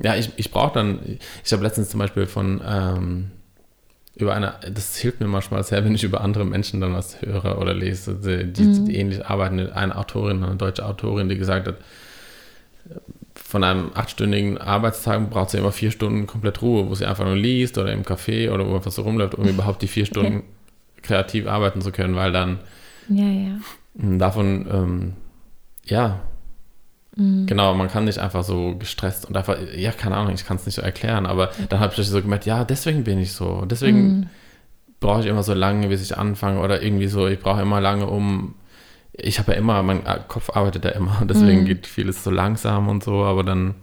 [0.00, 3.32] ja, ich, ich brauche dann, ich habe letztens zum Beispiel von, ähm,
[4.14, 7.58] über eine, das hilft mir manchmal sehr, wenn ich über andere Menschen dann was höre
[7.58, 9.58] oder lese, die, die, die ähnlich arbeiten.
[9.72, 11.78] Eine Autorin, eine deutsche Autorin, die gesagt hat,
[13.34, 17.36] von einem achtstündigen Arbeitstag braucht sie immer vier Stunden komplett Ruhe, wo sie einfach nur
[17.36, 20.44] liest oder im Café oder wo einfach so rumläuft, um überhaupt die vier Stunden
[21.02, 22.60] kreativ arbeiten zu können, weil dann
[23.08, 23.56] ja, ja.
[23.94, 25.12] davon, ähm,
[25.86, 26.20] ja,
[27.46, 30.66] genau, man kann nicht einfach so gestresst und einfach, ja, keine Ahnung, ich kann es
[30.66, 34.30] nicht so erklären, aber dann habe ich so gemerkt, ja, deswegen bin ich so, deswegen
[35.00, 38.06] brauche ich immer so lange, bis ich anfange oder irgendwie so, ich brauche immer lange,
[38.06, 38.54] um,
[39.12, 42.88] ich habe ja immer, mein Kopf arbeitet ja immer und deswegen geht vieles so langsam
[42.88, 43.74] und so, aber dann,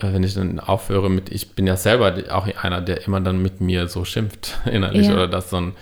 [0.00, 3.42] äh, wenn ich dann aufhöre mit, ich bin ja selber auch einer, der immer dann
[3.42, 5.14] mit mir so schimpft innerlich Ja.
[5.14, 5.72] oder das so ein,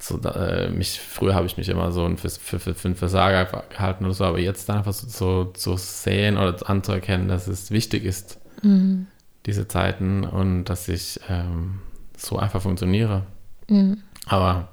[0.00, 3.62] so, äh, mich, früher habe ich mich immer so für, für, für, für einen Versager
[3.68, 7.70] gehalten oder so, aber jetzt dann einfach so, so zu sehen oder anzuerkennen, dass es
[7.70, 9.06] wichtig ist, Mhm.
[9.46, 11.80] diese Zeiten und dass ich ähm,
[12.16, 13.22] so einfach funktioniere.
[13.68, 14.02] Mhm.
[14.26, 14.68] Aber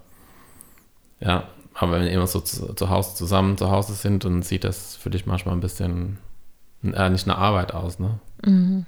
[1.20, 4.63] ja, aber wenn wir immer so zu, zu Hause zusammen zu Hause sind, dann sieht
[4.63, 6.18] das für dich manchmal ein bisschen
[6.84, 8.20] äh, nicht eine Arbeit aus, ne?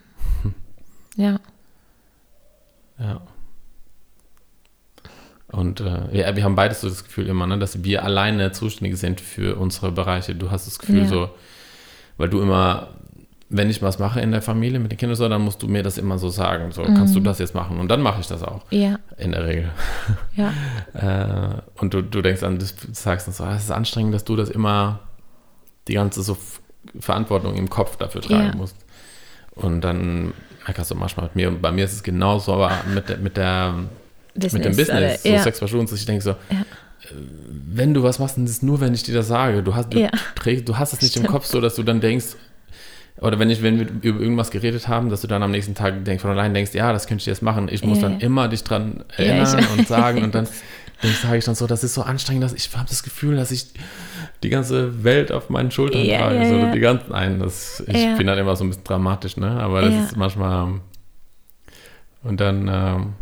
[1.16, 1.40] Ja,
[2.98, 3.22] Ja.
[5.52, 8.98] Und äh, wir, wir haben beides so das Gefühl immer, ne, dass wir alleine zuständig
[9.00, 10.36] sind für unsere Bereiche.
[10.36, 11.08] Du hast das Gefühl Ja.
[11.08, 11.30] so,
[12.18, 12.90] weil du immer,
[13.50, 15.82] wenn ich was mache in der Familie mit den Kindern so, dann musst du mir
[15.82, 16.72] das immer so sagen.
[16.72, 17.80] So, kannst du das jetzt machen?
[17.80, 18.62] Und dann mache ich das auch.
[18.70, 19.72] ja, In der Regel.
[20.36, 20.54] ja,
[20.94, 24.24] Äh, und du, du denkst an, du sagst dann so, ah, es ist anstrengend, dass
[24.26, 25.00] du das immer
[25.88, 26.38] die ganze so
[27.00, 28.56] Verantwortung im Kopf dafür tragen Ja.
[28.56, 28.76] musst.
[29.56, 30.34] Und dann
[30.68, 33.74] merkst du manchmal mit mir, und bei mir ist es genauso, aber mit mit der
[34.54, 36.36] mit dem Business, so ja, Stunden, ich denke so, Ja.
[36.62, 37.14] äh,
[37.72, 39.64] wenn du was machst, dann ist es nur, wenn ich dir das sage.
[39.64, 40.10] Du hast, du, Ja.
[40.36, 41.32] trägst, du hast es nicht im Stimmt.
[41.34, 42.36] Kopf so, dass du dann denkst,
[43.22, 46.06] oder wenn ich, wenn wir über irgendwas geredet haben, dass du dann am nächsten Tag
[46.06, 47.68] denkst, von allein denkst, ja, das könnte ich jetzt machen.
[47.70, 50.48] Ich muss dann immer dich dran erinnern und sagen und dann
[51.22, 53.68] sage ich dann so, das ist so anstrengend, dass ich habe das Gefühl, dass ich
[54.44, 56.38] die ganze Welt auf meinen Schultern Ja, trage.
[56.40, 56.72] ja, so, ja.
[56.72, 58.16] Die ganzen, nein, das, ich Ja.
[58.16, 59.50] bin dann immer so ein bisschen dramatisch, ne?
[59.50, 60.80] Aber das ist manchmal
[62.24, 63.14] und dann ähm,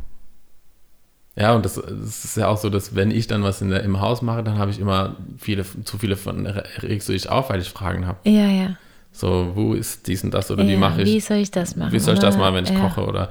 [1.37, 4.01] ja, und das, das ist ja auch so, dass wenn ich dann was der, im
[4.01, 7.61] Haus mache, dann habe ich immer viele, zu viele von, regst du dich auf, weil
[7.61, 8.17] ich Fragen habe.
[8.27, 8.77] Ja, ja.
[9.11, 11.07] So, wo ist dies und das oder wie ja, mache ich?
[11.07, 11.91] Wie soll ich das machen?
[11.91, 13.29] Wie soll ich das machen, wenn ich koche oder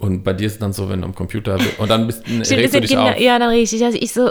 [0.00, 2.50] und bei dir ist es dann so, wenn du am Computer und dann bist, Stimmt,
[2.50, 3.20] regst du dich genau, auf.
[3.20, 3.84] ja, dann richtig.
[3.84, 4.30] Also ich so,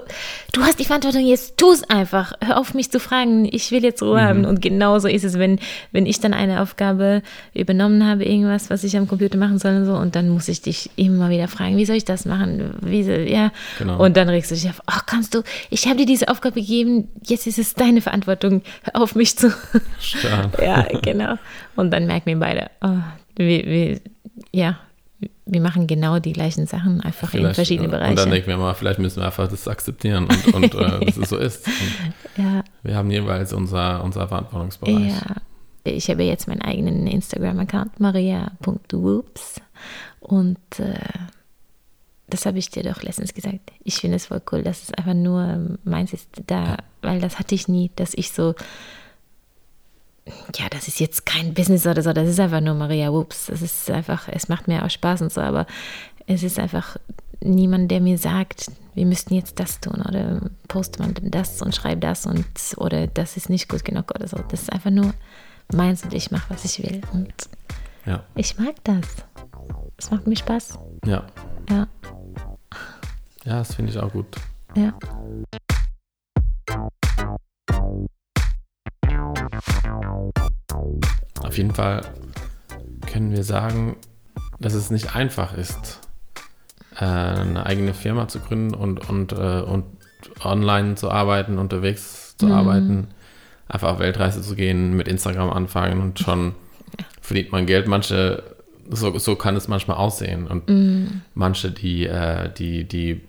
[0.51, 2.33] du hast die Verantwortung, jetzt tu es einfach.
[2.43, 3.47] Hör auf, mich zu fragen.
[3.51, 4.07] Ich will jetzt Mhm.
[4.07, 4.45] Ruhe haben.
[4.45, 5.59] Und genauso ist es, wenn,
[5.91, 7.21] wenn ich dann eine Aufgabe
[7.53, 10.61] übernommen habe, irgendwas, was ich am Computer machen soll und so, und dann muss ich
[10.61, 12.73] dich immer wieder fragen, wie soll ich das machen?
[12.81, 13.51] Wie soll, ja.
[13.77, 14.03] Genau.
[14.03, 17.09] Und dann regst du dich auf, ach, kannst du, ich habe dir diese Aufgabe gegeben,
[17.27, 19.53] jetzt ist es deine Verantwortung, hör auf mich zu.
[19.99, 20.59] Stark.
[20.63, 21.35] ja, genau.
[21.75, 22.97] Und dann merken wir beide, oh,
[23.35, 23.99] wir, wir,
[24.51, 24.79] ja,
[25.45, 28.11] wir machen genau die gleichen Sachen, einfach in Vielleicht, verschiedenen äh, Bereichen.
[28.11, 31.17] Und dann denken wir mal, vielleicht müssen wir einfach das akzeptieren und, und äh, dass
[31.17, 31.67] es so ist.
[32.37, 32.63] Ja.
[32.83, 35.09] wir haben jeweils unser, unser Verantwortungsbereich.
[35.09, 35.35] Ja,
[35.83, 39.61] ich habe jetzt meinen eigenen Instagram-Account, maria.whoops.
[40.19, 40.99] Und äh,
[42.29, 43.71] das habe ich dir doch letztens gesagt.
[43.83, 47.55] Ich finde es voll cool, dass es einfach nur meins ist, da, weil das hatte
[47.55, 48.53] ich nie, dass ich so,
[50.55, 53.47] ja, das ist jetzt kein Business oder so, das ist einfach nur Maria Whoops.
[53.47, 55.65] Das ist einfach, es macht mir auch Spaß und so, aber
[56.27, 56.97] es ist einfach
[57.41, 62.01] niemand, der mir sagt, wir müssten jetzt das tun oder poste man das und schreibe
[62.01, 62.45] das und
[62.77, 64.37] oder das ist nicht gut genug oder so.
[64.49, 65.13] Das ist einfach nur
[65.73, 67.01] meins und ich mache, was ich will.
[67.13, 67.33] Und
[68.05, 69.05] Ja, ich mag das.
[69.97, 70.77] Es macht mir Spaß.
[71.05, 71.23] ja.
[71.69, 71.87] Ja,
[73.45, 74.35] Ja, das finde ich auch gut.
[74.75, 74.93] ja.
[81.41, 82.01] Auf jeden Fall
[83.11, 83.95] können wir sagen,
[84.59, 85.99] dass es nicht einfach ist,
[86.95, 89.85] äh, eine eigene Firma zu gründen und, und, äh, und
[90.43, 92.51] online zu arbeiten, unterwegs zu Mhm.
[92.51, 93.07] arbeiten,
[93.67, 96.55] einfach auf Weltreise zu gehen, mit Instagram anfangen und schon
[97.21, 97.87] verdient man Geld.
[97.87, 98.43] Manche,
[98.89, 100.47] so, so kann es manchmal aussehen.
[100.47, 101.21] Und Mhm.
[101.33, 103.21] manche, die, äh, die, die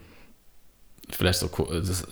[1.10, 2.06] vielleicht so das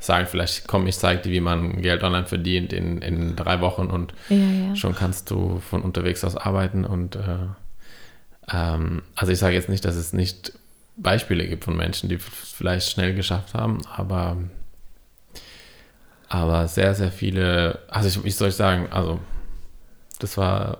[0.00, 3.86] sagen, vielleicht komm, ich zeige dir, wie man Geld online verdient in, in drei Wochen
[3.86, 4.76] und Ja, ja.
[4.76, 7.20] schon kannst du von unterwegs aus arbeiten und äh,
[8.52, 10.52] ähm, also ich sage jetzt nicht, dass es nicht
[10.96, 14.36] Beispiele gibt von Menschen, die vielleicht schnell geschafft haben, aber
[16.28, 19.18] aber sehr, sehr viele, also ich, wie soll ich sagen, also
[20.20, 20.78] das war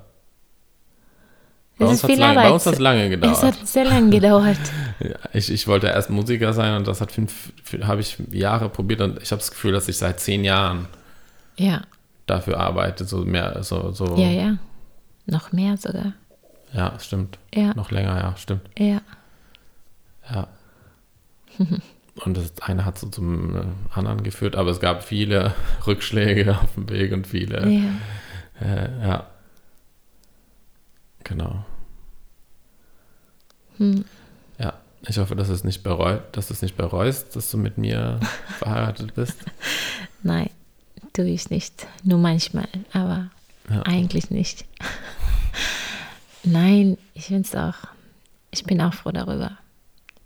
[1.80, 3.36] bei Es uns hat viel lange, bei uns hat's lange gedauert.
[3.36, 4.58] Es hat sehr lange gedauert.
[5.32, 9.22] Ich, ich wollte erst Musiker sein und das hat fünf, habe ich Jahre probiert und
[9.22, 10.88] ich habe das Gefühl, dass ich seit zehn Jahren
[11.56, 11.82] Ja,
[12.26, 14.56] dafür arbeite, so mehr, so, so ja, ja.
[15.24, 16.12] Noch mehr sogar.
[16.74, 17.38] ja, stimmt.
[17.54, 18.60] Ja, Noch länger, ja, stimmt.
[18.78, 19.00] ja.
[20.32, 20.48] Ja.
[22.24, 23.54] Und das eine hat so zum
[23.94, 25.54] anderen geführt, aber es gab viele
[25.86, 29.29] Rückschläge auf dem Weg und viele, Ja, äh, ja.
[31.30, 31.64] Genau.
[33.78, 34.04] hm.
[34.58, 34.74] Ja,
[35.06, 38.20] ich hoffe, dass es nicht bereut, dass du es nicht bereust, dass du mit mir
[38.58, 39.36] verheiratet bist.
[40.22, 40.50] nein,
[41.14, 41.86] tue ich nicht.
[42.04, 43.30] Nur manchmal, aber
[43.70, 43.82] Ja.
[43.84, 44.64] eigentlich nicht.
[46.42, 47.76] Nein, ich finde es auch.
[48.50, 49.52] Ich bin auch froh darüber.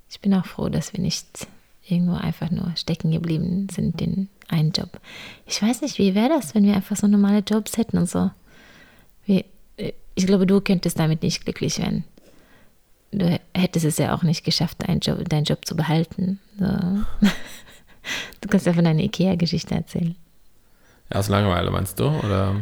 [0.08, 1.46] Ich bin auch froh, dass wir nicht
[1.86, 5.00] irgendwo einfach nur stecken geblieben sind in einen Job.
[5.46, 8.30] Ich weiß nicht, wie wäre das, wenn wir einfach so normale Jobs hätten und so.
[10.14, 12.04] Ich glaube, du könntest damit nicht glücklich werden.
[13.12, 16.40] Du hättest es ja auch nicht geschafft, deinen Job, deinen Job zu behalten.
[16.58, 16.66] So.
[18.42, 20.14] Du kannst einfach deine Ikea-Geschichte erzählen.
[21.10, 22.04] Ja, aus Langeweile meinst du?
[22.08, 22.56] Oder?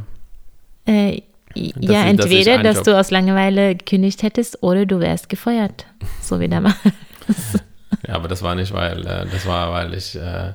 [0.87, 1.23] Äh, ja,
[1.55, 5.85] ich- dass entweder, dass Job- du aus Langeweile gekündigt hättest oder du wärst gefeuert.
[6.23, 6.77] So wie damals.
[8.09, 10.55] Ja, aber das war nicht, weil, äh, das war, weil ich, äh,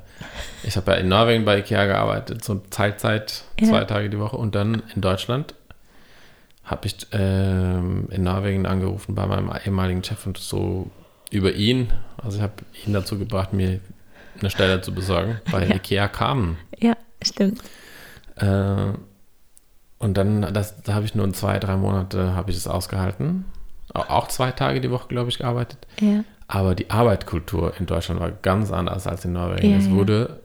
[0.63, 3.67] ich habe ja in Norwegen bei Ikea gearbeitet, so Teilzeit, Ja.
[3.69, 4.35] zwei Tage die Woche.
[4.37, 5.53] Und dann in Deutschland
[6.67, 10.91] habe ich ähm, in Norwegen angerufen bei meinem ehemaligen Chef und so
[11.31, 12.53] über ihn, also ich habe
[12.85, 13.79] ihn dazu gebracht, mir
[14.39, 15.75] eine Stelle zu besorgen bei Ja.
[15.75, 16.57] Ikea Kamen.
[16.77, 17.61] Ja, stimmt.
[18.35, 18.93] Äh,
[19.99, 23.45] und dann, das, da habe ich nur in zwei, drei Monate habe ich es ausgehalten.
[23.93, 25.79] Au- Auch zwei Tage die Woche, glaube ich, gearbeitet.
[25.99, 29.71] Ja, Aber die Arbeitskultur in Deutschland war ganz anders als in Norwegen.
[29.71, 30.41] Ja, es wurde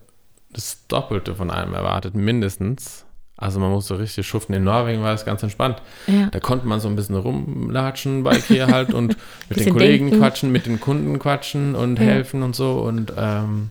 [0.51, 3.05] das Doppelte von einem erwartet, mindestens.
[3.43, 4.55] Also man musste richtig schuften.
[4.55, 5.83] In Norwegen war es ganz entspannt.
[6.07, 6.29] ja.
[6.31, 9.17] Da konnte man so ein bisschen rumlatschen bei Ikea halt und
[9.49, 10.21] mit den Kollegen denken.
[10.21, 12.05] quatschen, mit den Kunden quatschen und Ja.
[12.07, 12.73] helfen und so.
[12.81, 13.71] Und, ähm,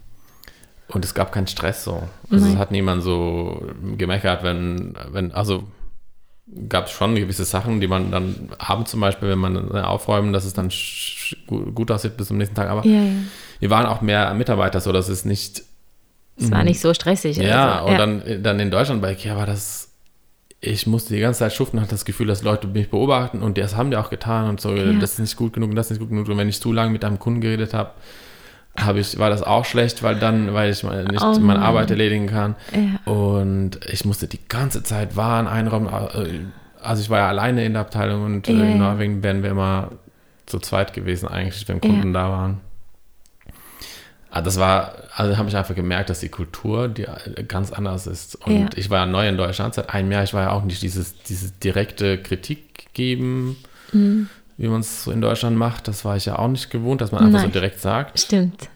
[0.90, 2.04] und es gab keinen Stress so.
[2.30, 3.66] Also es hat niemand so
[3.98, 5.64] gemeckert, wenn, wenn, also
[6.68, 10.44] gab es schon gewisse Sachen, die man dann abends zum Beispiel, wenn man aufräumen, dass
[10.44, 10.70] es dann
[11.48, 12.70] gut aussieht bis zum nächsten Tag.
[12.70, 13.04] Aber ja.
[13.62, 15.64] wir waren auch mehr Mitarbeiter, so dass es nicht.
[16.38, 17.38] Es war nicht so stressig.
[17.38, 17.86] Ja, so.
[17.86, 17.98] und ja.
[17.98, 19.90] Dann, dann in Deutschland bei IKEA war das.
[20.64, 23.76] Ich musste die ganze Zeit schuften, hatte das Gefühl, dass Leute mich beobachten und das
[23.76, 26.00] haben die auch getan und so, das ist nicht gut genug und das ist nicht
[26.00, 26.30] gut genug.
[26.30, 27.94] Und wenn ich zu lange mit einem Kunden geredet habe,
[28.78, 31.90] habe ich, war das auch schlecht, weil dann, weil ich mal nicht oh meine Arbeit
[31.90, 32.56] erledigen kann.
[32.74, 33.12] Ja.
[33.12, 35.88] Und ich musste die ganze Zeit Waren einräumen.
[35.88, 36.40] Äh,
[36.82, 39.92] also ich war ja alleine in der Abteilung und ja, in Norwegen wären wir immer
[40.46, 42.22] zu zweit gewesen, eigentlich, wenn Kunden ja.
[42.22, 42.62] da waren.
[44.34, 47.06] Ah, das war, also habe ich einfach gemerkt, dass die Kultur die
[47.48, 48.36] ganz anders ist.
[48.36, 50.24] Und ich war ja neu in Deutschland seit einem Jahr.
[50.24, 53.58] Ich war ja auch nicht dieses, dieses direkte Kritik geben.
[53.92, 54.30] Mhm
[54.62, 55.88] wie man es so in Deutschland macht.
[55.88, 57.48] Das war ich ja auch nicht gewohnt, dass man einfach Nein.
[57.48, 58.20] so direkt sagt.
[58.20, 58.70] Stimmt.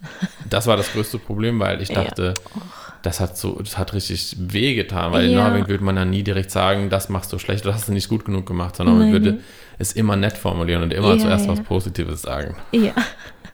[0.49, 2.61] Das war das größte Problem, weil ich dachte, ja.
[3.03, 5.29] das hat so, das hat richtig wehgetan, weil ja.
[5.29, 7.91] in Norwegen würde man ja nie direkt sagen, das machst du schlecht, das hast du
[7.91, 9.11] nicht gut genug gemacht, sondern Nein.
[9.11, 9.39] man würde
[9.77, 12.55] es immer nett formulieren und immer ja, zuerst was Positives sagen.
[12.71, 12.93] Ja.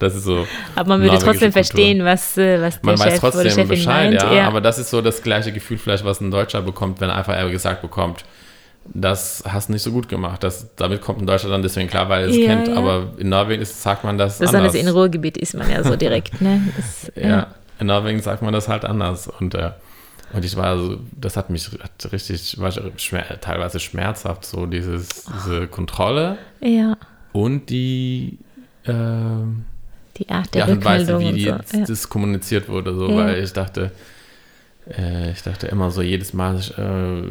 [0.02, 0.48] Das ist so.
[0.76, 1.52] Aber man würde trotzdem Kultur.
[1.52, 4.24] verstehen, was, äh, was der man Chef weiß trotzdem oder Bescheid, meint.
[4.24, 7.10] Ja, ja, Aber das ist so das gleiche Gefühl vielleicht, was ein Deutscher bekommt, wenn
[7.10, 8.26] er einfach gesagt bekommt,
[8.84, 10.44] das hast du nicht so gut gemacht.
[10.44, 12.68] Das, damit kommt in Deutschland dann deswegen klar, weil es ja, kennt.
[12.68, 12.78] Ja.
[12.78, 14.76] Aber in Norwegen ist, sagt man das Besonders anders.
[14.76, 16.42] in Ruhrgebiet ist man ja so direkt.
[16.42, 16.62] ne?
[16.76, 17.48] Das, ja.
[17.80, 19.28] in Norwegen sagt man das halt anders.
[19.28, 19.70] Und, äh,
[20.34, 25.26] und ich war so, das hat mich hat richtig, war schmer teilweise schmerzhaft, so dieses,
[25.36, 26.40] diese Kontrolle.
[26.60, 26.98] Ja.
[27.34, 28.40] Und die,
[28.86, 28.94] äh,
[30.23, 31.86] die Art der die Art und Weise, wie die, so.
[31.86, 33.91] das kommuniziert wurde, so, weil ich dachte,
[34.89, 37.27] äh, ich dachte immer so jedes Mal, äh,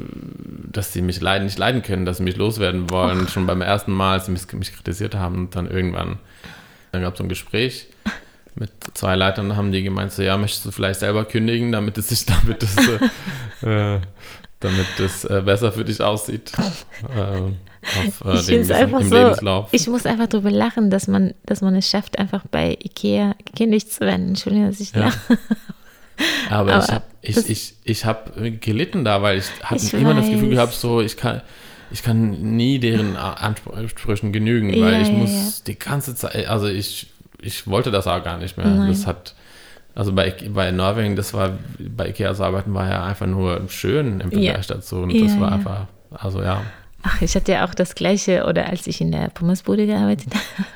[0.70, 3.24] dass sie mich leiden, nicht leiden können, dass sie mich loswerden wollen.
[3.24, 3.28] Och.
[3.28, 6.18] Schon beim ersten Mal, als sie mich, mich kritisiert haben und dann irgendwann,
[6.92, 7.88] dann gab es so ein Gespräch
[8.56, 12.08] mit zwei Leitern, haben die gemeint, so ja, möchtest du vielleicht selber kündigen, damit es
[12.08, 12.76] sich, damit es,
[13.62, 14.00] äh,
[14.60, 16.52] damit es äh, besser für dich aussieht.
[17.16, 17.40] Äh,
[18.26, 19.68] auf, äh, ich einfach so, Lebenslauf.
[19.72, 23.90] Ich muss einfach darüber lachen, dass man, dass man es schafft, einfach bei Ikea gekündigt
[23.90, 24.28] zu werden.
[24.28, 25.06] Entschuldigung, dass ich ja.
[25.06, 25.38] lache.
[26.50, 30.24] Aber, Aber ich habe ich, ich, ich hab gelitten da, weil ich hatte immer weiß.
[30.24, 31.40] das Gefühl gehabt, so ich kann,
[31.90, 35.64] ich kann nie deren Ansprüchen genügen, ja, weil ich ja, muss ja.
[35.66, 38.66] die ganze Zeit, also ich, ich wollte das auch gar nicht mehr.
[38.66, 38.88] Nein.
[38.88, 39.34] Das hat,
[39.94, 44.20] also bei, bei Norwegen, das war, bei Ikea zu arbeiten war ja einfach nur schön
[44.20, 44.96] im Vergleich dazu.
[44.96, 46.62] Und das war einfach, also ja.
[47.02, 50.68] Ach, ich hatte ja auch das Gleiche, oder als ich in der Pommesbude gearbeitet habe,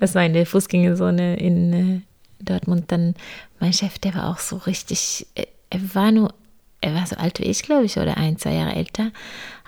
[0.00, 2.00] das war in der Fußgängerzone in äh,
[2.40, 3.14] Dortmund, dann
[3.60, 6.34] mein Chef, der war auch so richtig, äh, er war nur,
[6.80, 9.12] er war so alt wie ich, glaube ich, oder ein, zwei Jahre älter,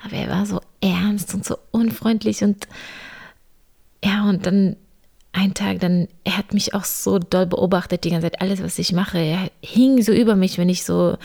[0.05, 2.67] aber er war so ernst und so unfreundlich und
[4.05, 4.77] ja, und dann
[5.35, 8.79] ein Tag, dann, er hat mich auch so doll beobachtet die ganze Zeit, alles, was
[8.79, 9.19] ich mache.
[9.19, 11.17] Er hing so über mich, wenn ich so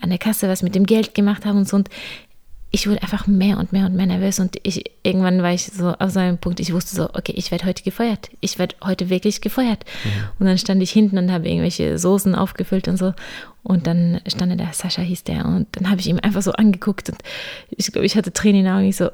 [0.00, 1.76] an der Kasse was mit dem Geld gemacht habe und so.
[1.76, 1.88] Und
[2.70, 5.90] ich wurde einfach mehr und mehr und mehr nervös und ich irgendwann war ich so
[5.92, 8.30] auf so einem Punkt, ich wusste so, okay, ich werde heute gefeuert.
[8.40, 9.84] Ich werde heute wirklich gefeuert.
[10.04, 10.10] Mhm.
[10.40, 13.14] Und dann stand ich hinten und habe irgendwelche Soßen aufgefüllt und so.
[13.62, 15.46] Und dann stand da, Sascha hieß der.
[15.46, 17.18] Und dann habe ich ihm einfach so angeguckt und
[17.70, 18.88] ich glaube, ich hatte Tränen in den Augen.
[18.88, 19.08] Ich so,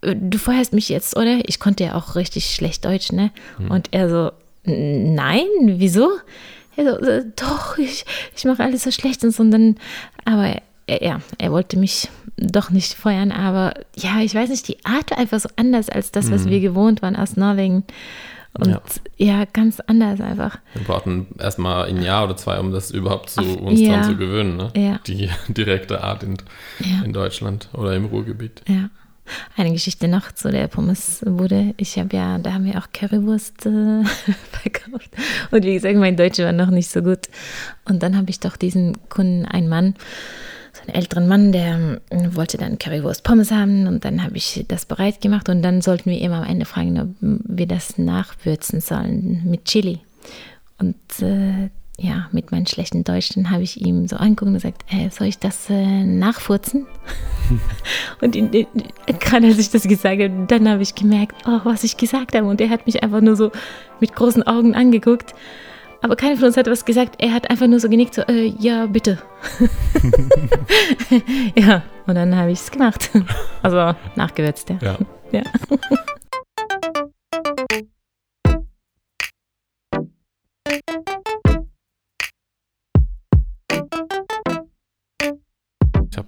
[0.00, 1.40] du feuerst mich jetzt, oder?
[1.46, 3.30] Ich konnte ja auch richtig schlecht Deutsch, ne?
[3.58, 3.70] Mhm.
[3.70, 4.32] Und er so,
[4.64, 6.10] nein, wieso?
[6.76, 8.04] Er so, äh, doch, ich,
[8.36, 9.42] ich mache alles so schlecht und so.
[9.42, 9.76] Und dann,
[10.24, 15.10] aber ja, er wollte mich doch nicht feuern, aber ja, ich weiß nicht, die Art
[15.10, 16.50] war einfach so anders als das, was mhm.
[16.50, 17.84] wir gewohnt waren aus Norwegen.
[18.54, 18.80] Und ja.
[19.18, 19.44] ja.
[19.44, 20.58] ganz anders einfach.
[20.74, 23.94] Wir brauchten erstmal ein Jahr oder zwei, um das überhaupt zu Ach, uns ja.
[23.94, 24.72] dran zu gewöhnen, ne?
[24.74, 25.00] Ja.
[25.06, 26.38] Die direkte Art in,
[27.04, 28.62] in Deutschland oder im Ruhrgebiet.
[28.66, 28.88] Ja.
[29.56, 31.74] Eine Geschichte noch zu der Pommesbude.
[31.76, 34.04] Ich habe ja, da haben wir auch Currywurst äh,
[34.52, 35.10] verkauft.
[35.50, 37.28] Und wie gesagt, mein Deutsch war noch nicht so gut.
[37.84, 39.94] Und dann habe ich doch diesen Kunden, einen Mann,
[40.86, 44.86] einen älteren Mann, der ähm, wollte dann Currywurst Pommes haben und dann habe ich das
[44.86, 49.42] bereit gemacht und dann sollten wir immer am Ende fragen, ob wir das nachwürzen sollen
[49.44, 50.00] mit Chili.
[50.78, 54.84] Und äh, ja, mit meinem schlechten Deutsch, dann habe ich ihm so angeguckt und gesagt,
[54.88, 56.86] äh, soll ich das äh, nachfurzen?
[58.20, 58.34] und
[59.20, 62.46] gerade als ich das gesagt habe, dann habe ich gemerkt, oh, was ich gesagt habe.
[62.46, 63.50] Und er hat mich einfach nur so
[63.98, 65.34] mit großen Augen angeguckt.
[66.00, 67.16] Aber keiner von uns hat was gesagt.
[67.18, 69.18] Er hat einfach nur so genickt, so, äh, ja, bitte.
[71.56, 73.10] ja, und dann habe ich es gemacht.
[73.62, 74.78] Also nachgewürzt, ja.
[74.80, 74.98] Ja.
[75.32, 75.42] ja.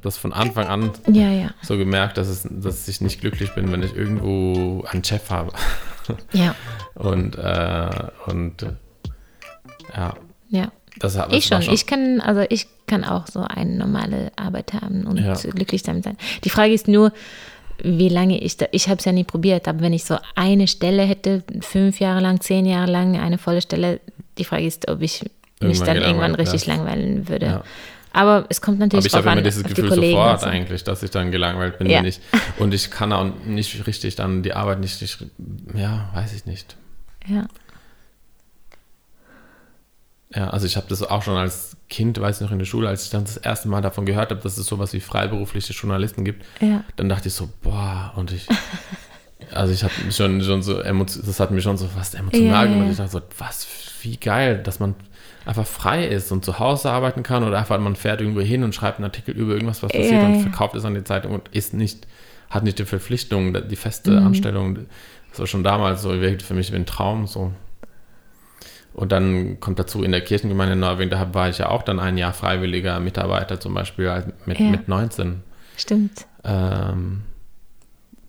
[0.00, 1.50] Habe das von Anfang an ja, ja.
[1.62, 5.52] so gemerkt, dass, es, dass ich nicht glücklich bin, wenn ich irgendwo einen Chef habe.
[6.32, 6.56] Ja.
[6.94, 8.66] Und, äh, und
[9.94, 10.14] ja.
[10.48, 10.72] Ja.
[10.98, 11.62] Das, das ich schon.
[11.62, 11.72] schon.
[11.72, 15.34] Ich kann, also ich kann auch so eine normale Arbeit haben und ja.
[15.34, 16.16] glücklich damit sein.
[16.42, 17.12] Die Frage ist nur,
[17.80, 20.66] wie lange ich da, ich habe es ja nie probiert, aber wenn ich so eine
[20.66, 24.00] Stelle hätte, fünf Jahre lang, zehn Jahre lang, eine volle Stelle,
[24.36, 25.22] die Frage ist, ob ich
[25.60, 27.46] mich Irgendwann dann irgendwann richtig langweilen würde.
[27.46, 27.62] Ja.
[28.12, 30.12] Aber es kommt Aber natürlich ich habe immer dieses die Gefühl Kollegen.
[30.16, 30.46] sofort so.
[30.46, 32.02] eigentlich, dass ich dann gelangweilt bin, Ja.
[32.02, 32.20] ich
[32.58, 35.24] und ich kann auch nicht richtig dann die Arbeit nicht, nicht
[35.74, 36.76] ja, weiß ich nicht.
[37.26, 37.46] Ja.
[40.34, 42.88] Ja, also ich habe das auch schon als Kind, weiß ich noch in der Schule,
[42.88, 46.24] als ich dann das erste Mal davon gehört habe, dass es sowas wie freiberufliche Journalisten
[46.24, 46.84] gibt, Ja.
[46.96, 48.46] dann dachte ich so, boah, und ich,
[49.52, 52.90] also ich habe schon, schon so, das hat mich schon so fast emotional Ja, gemacht.
[52.92, 53.66] Ich dachte so, was,
[54.02, 54.94] wie geil, dass man
[55.50, 58.72] einfach frei ist und zu Hause arbeiten kann oder einfach man fährt irgendwo hin und
[58.74, 61.48] schreibt einen Artikel über irgendwas, was passiert Ja, und verkauft es an die Zeitung und
[61.50, 62.06] ist nicht,
[62.48, 64.26] hat nicht die Verpflichtung, die feste Mhm.
[64.28, 64.78] Anstellung.
[65.30, 67.52] Das war schon damals so, wirklich für mich wie ein Traum so.
[68.94, 71.98] Und dann kommt dazu, in der Kirchengemeinde in Norwegen, da war ich ja auch dann
[72.00, 74.66] ein Jahr freiwilliger Mitarbeiter, zum Beispiel als- mit, Ja.
[74.70, 75.42] mit 19.
[75.76, 76.26] Stimmt.
[76.44, 77.22] Ähm,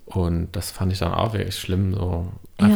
[0.06, 2.68] und das fand ich dann auch wirklich schlimm, so Ja.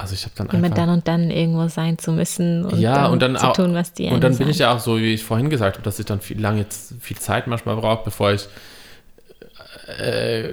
[0.00, 3.12] Also ich habe dann Immer dann und dann irgendwo sein zu müssen und, ja, dann
[3.12, 4.70] und dann zu auch, tun, was die Und dann bin ich sagen.
[4.70, 7.18] ja auch so, wie ich vorhin gesagt habe, dass ich dann viel lange jetzt viel
[7.18, 8.46] Zeit manchmal brauche, bevor ich
[9.98, 10.50] äh,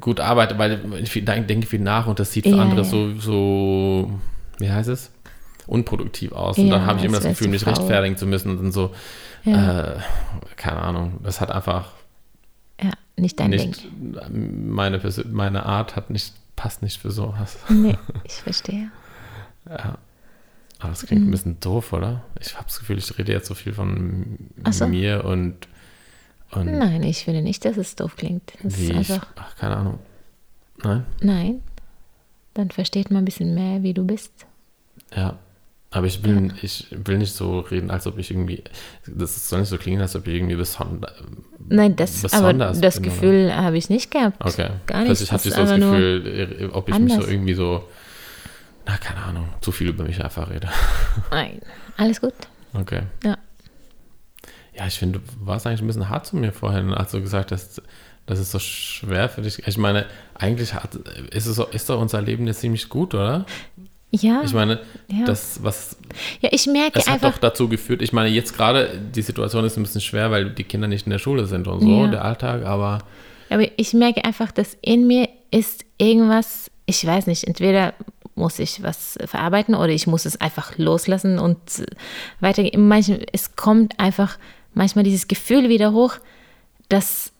[0.00, 2.84] gut arbeite, weil ich viel, denke viel nach und das sieht für Ja, andere ja.
[2.84, 4.10] so, so,
[4.58, 5.10] wie heißt es?
[5.66, 6.58] Unproduktiv aus.
[6.58, 7.72] Und Ja, dann habe ich immer das Gefühl, mich faul.
[7.74, 8.90] rechtfertigen zu müssen und dann so,
[9.46, 9.92] äh,
[10.56, 11.92] keine Ahnung, das hat einfach
[12.82, 14.74] ja, nicht dein nicht, Ding.
[14.74, 17.56] meine, meine Art hat nicht, passt nicht für sowas.
[17.68, 18.90] Nee, ich verstehe.
[19.68, 19.98] Ja.
[20.78, 21.06] Aber das Mhm.
[21.06, 22.22] klingt ein bisschen doof, oder?
[22.40, 24.86] Ich habe das Gefühl, ich rede jetzt so viel von so.
[24.86, 25.68] mir und,
[26.50, 28.52] und Nein, ich finde nicht, dass es doof klingt.
[28.62, 29.98] Es wie ich, ach, keine Ahnung.
[30.82, 31.06] Nein?
[31.22, 31.62] nein,
[32.54, 34.32] dann versteht man ein bisschen mehr, wie du bist.
[35.14, 35.38] Ja.
[35.94, 38.64] Aber ich will, ich will nicht so reden, als ob ich irgendwie,
[39.06, 41.12] das soll nicht so klingen, als ob ich irgendwie besonders,
[41.68, 43.02] Nein, das, aber Besonders das bin?
[43.04, 44.44] Gefühl habe ich nicht gehabt.
[44.44, 44.70] okay.
[44.86, 45.06] Gar nicht.
[45.06, 47.30] Plötzlich Das hatte ich so das Gefühl, ob ich mich so anders.
[47.30, 47.84] irgendwie so,
[48.86, 50.68] na, keine Ahnung, zu viel über mich einfach rede.
[51.30, 51.60] Nein,
[51.96, 52.34] alles gut.
[52.72, 53.02] Okay.
[53.22, 53.38] Ja.
[54.76, 57.52] Ja, ich finde, du warst eigentlich ein bisschen hart zu mir vorhin, als du gesagt
[57.52, 57.80] hast,
[58.26, 59.64] das ist so schwer für dich.
[59.68, 60.96] Ich meine, eigentlich hat,
[61.30, 63.46] ist, es, ist doch unser Leben jetzt ziemlich gut, oder?
[64.22, 65.24] Ja, Ich meine, ja.
[65.24, 65.96] das, was,
[66.40, 69.64] ja ich merke es hat einfach, doch dazu geführt, ich meine, jetzt gerade, die Situation
[69.64, 72.06] ist ein bisschen schwer, weil die Kinder nicht in der Schule sind und so, Ja.
[72.08, 72.98] der Alltag, aber
[73.50, 77.94] aber ich merke einfach, dass in mir ist irgendwas, ich weiß nicht, entweder
[78.34, 81.58] muss ich was verarbeiten oder ich muss es einfach loslassen und
[82.40, 82.88] weitergehen.
[82.88, 84.38] Manchmal, es kommt einfach
[84.72, 86.14] manchmal dieses Gefühl wieder hoch,
[86.88, 87.32] dass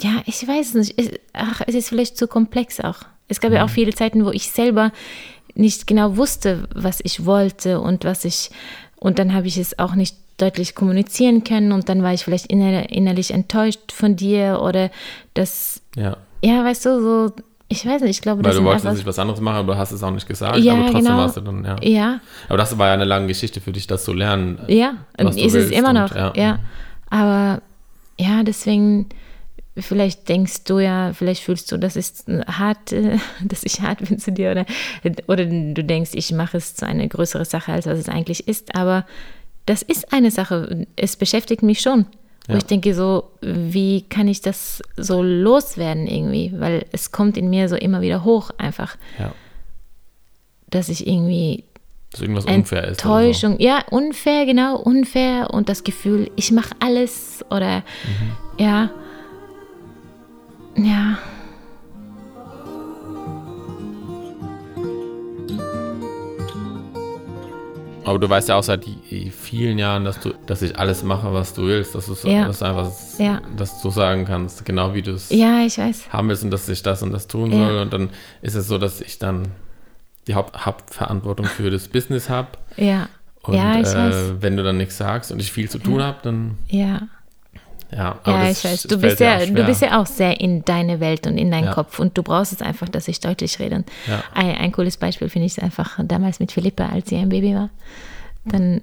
[0.00, 1.20] ja, ich weiß es nicht.
[1.32, 3.00] Ach, es ist vielleicht zu komplex auch.
[3.30, 4.92] Es gab ja auch viele Zeiten, wo ich selber
[5.54, 8.50] nicht genau wusste, was ich wollte und was ich
[8.96, 12.46] und dann habe ich es auch nicht deutlich kommunizieren können und dann war ich vielleicht
[12.46, 14.90] inner, innerlich enttäuscht von dir oder
[15.34, 16.16] das, ja.
[16.42, 17.32] ja, weißt du, so,
[17.68, 19.78] ich weiß nicht, ich glaube, Weil du wolltest einfach, nicht was anderes machen, aber du
[19.78, 21.16] hast es auch nicht gesagt, Ja, aber trotzdem genau.
[21.18, 21.76] warst du dann, ja.
[21.82, 24.58] ja, Aber das war ja eine lange Geschichte für dich, das zu lernen.
[24.66, 26.32] Ja, was ist es immer und- noch, ja.
[26.36, 26.58] ja.
[27.10, 27.62] Aber
[28.18, 29.06] ja, deswegen,
[29.80, 32.94] vielleicht denkst du ja, vielleicht fühlst du, das ist hart,
[33.44, 34.66] dass ich hart bin zu dir oder,
[35.26, 38.74] oder du denkst, ich mache es zu einer größeren Sache, als was es eigentlich ist.
[38.74, 39.06] Aber
[39.66, 42.06] das ist eine Sache, es beschäftigt mich schon.
[42.48, 42.56] Ja.
[42.56, 46.52] ich denke so, wie kann ich das so loswerden irgendwie?
[46.58, 49.32] Weil es kommt in mir so immer wieder hoch einfach, Ja.
[50.68, 51.64] dass ich irgendwie
[52.12, 53.04] Dass irgendwas unfair ist.
[53.04, 57.84] oder Enttäuschung, ja, unfair, genau, unfair und das Gefühl, ich mache alles oder
[58.58, 58.90] ja,
[60.76, 61.18] ja.
[68.04, 68.86] Aber du weißt ja auch seit
[69.30, 71.94] vielen Jahren, dass du, dass ich alles mache, was du willst.
[71.94, 72.46] Dass du so- Ja.
[72.46, 73.40] dass einfach, Ja.
[73.56, 76.10] dass du sagen kannst, genau wie du es ja, ich weiß.
[76.12, 77.58] haben willst und dass ich das und das tun Ja.
[77.68, 77.78] soll.
[77.82, 78.10] Und dann
[78.42, 79.48] ist es so, dass ich dann
[80.26, 82.48] die Haupt Hauptverantwortung für das Business habe.
[82.76, 83.08] Ja,
[83.42, 84.14] Und ja, ich weiß.
[84.16, 87.02] äh, wenn du dann nichts sagst und ich viel zu tun habe, dann Ja,
[87.92, 88.18] ja.
[88.22, 88.84] Aber ja, ich weiß.
[88.84, 91.66] Du bist ja, auch du bist ja auch sehr in deine Welt und in deinen
[91.66, 91.74] Ja.
[91.74, 93.84] Kopf und du brauchst es einfach, dass ich deutlich rede.
[94.06, 94.22] Ja.
[94.34, 97.70] Ein, ein cooles Beispiel finde ich einfach damals mit Philippa, als sie ein Baby war.
[98.44, 98.82] Dann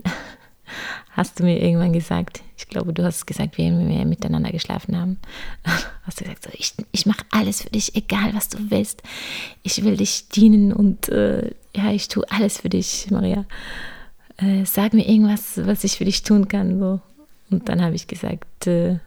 [1.11, 5.19] hast du mir irgendwann gesagt, ich glaube, du hast gesagt, wie wir miteinander geschlafen haben,
[6.03, 9.03] hast du gesagt, so, ich, ich mache alles für dich, egal was du willst.
[9.63, 13.45] Ich will dich dienen und äh, ja, ich tue alles für dich, Maria.
[14.37, 16.79] Äh, sag mir irgendwas, was ich für dich tun kann.
[16.79, 16.99] So.
[17.49, 18.97] Und dann habe ich gesagt, äh,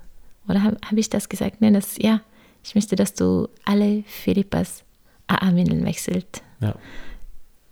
[0.49, 1.61] oder habe hab ich das gesagt?
[1.61, 2.21] Nein, das, ja,
[2.65, 4.83] ich möchte, dass du alle Philippas
[5.29, 6.75] AA-Windeln wechselt Ja.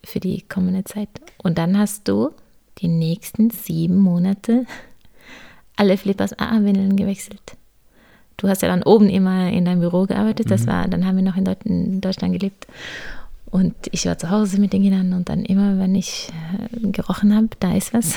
[0.05, 1.09] für die kommende Zeit.
[1.43, 2.31] Und dann hast du
[2.79, 4.64] die nächsten sieben Monate
[5.77, 7.57] alle Flippers AA-Windeln gewechselt.
[8.37, 11.25] Du hast ja dann oben immer in deinem Büro gearbeitet, das war, dann haben wir
[11.25, 12.66] noch in, Deut in Deutschland gelebt.
[13.51, 16.29] Und ich war zu Hause mit den Kindern und dann immer, wenn ich
[16.83, 18.14] äh, gerochen habe, da ist was,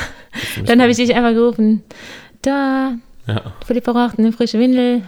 [0.65, 1.83] dann habe ich dich einfach gerufen,
[2.41, 2.93] da,
[3.27, 3.41] Ja.
[3.65, 5.03] Philippa braucht eine frische Windel.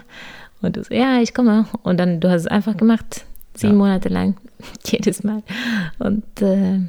[0.62, 1.66] Und du so, ja, ich komme.
[1.84, 3.26] Und dann, du hast es einfach gemacht,
[3.56, 3.78] sieben Ja.
[3.80, 4.38] Monate lang,
[4.86, 5.44] jedes Mal.
[6.00, 6.80] Und äh,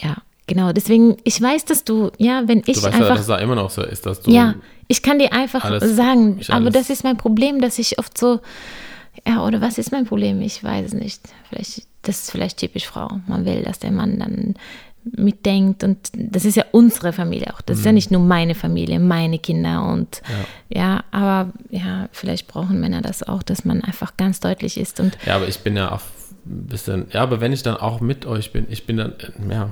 [0.00, 0.72] ja, genau.
[0.72, 3.38] Deswegen, ich weiß, dass du, ja, wenn ich Du weißt ja, einfach, dass es da
[3.38, 4.30] immer noch so ist, dass du.
[4.30, 4.54] ja,
[4.88, 8.40] ich kann dir einfach alles- sagen, aber das ist mein Problem, dass ich oft so,
[9.26, 10.40] ja, oder was ist mein Problem?
[10.42, 11.20] Ich weiß es nicht.
[11.48, 13.20] Vielleicht, das ist vielleicht typisch Frau.
[13.28, 14.54] Man will, dass der Mann dann
[15.16, 17.60] mitdenkt und das ist ja unsere Familie auch.
[17.60, 17.94] Das ist ja Mhm.
[17.96, 20.22] nicht nur meine Familie, meine Kinder und
[20.74, 21.04] ja.
[21.10, 25.36] aber ja, vielleicht brauchen Männer das auch, dass man einfach ganz deutlich ist und Ja,
[25.36, 26.00] aber ich bin ja auch
[26.46, 27.06] ein bisschen.
[27.12, 29.12] Ja, aber wenn ich dann auch mit euch bin, ich bin dann.
[29.50, 29.70] Ja.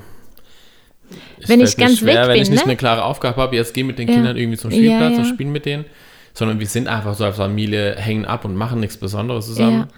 [1.40, 2.70] Es Wenn ich ganz schwer, weg wenn bin, ich nicht ne?
[2.70, 4.14] eine klare Aufgabe habe, jetzt geh mit den Ja.
[4.14, 5.18] Kindern irgendwie zum Ja, Spielplatz ja.
[5.18, 5.84] und spielen mit denen,
[6.34, 9.88] sondern wir sind einfach so als Familie, hängen ab und machen nichts Besonderes zusammen, Ja.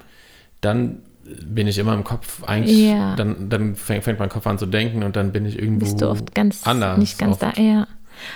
[0.61, 1.03] dann
[1.45, 3.17] bin ich immer im Kopf eigentlich, Ja.
[3.17, 6.01] dann, dann fängt, fängt mein Kopf an zu denken und dann bin ich irgendwo bist
[6.01, 6.99] du oft ganz anders.
[6.99, 7.57] nicht ganz oft.
[7.57, 7.61] da.
[7.63, 7.87] Ja.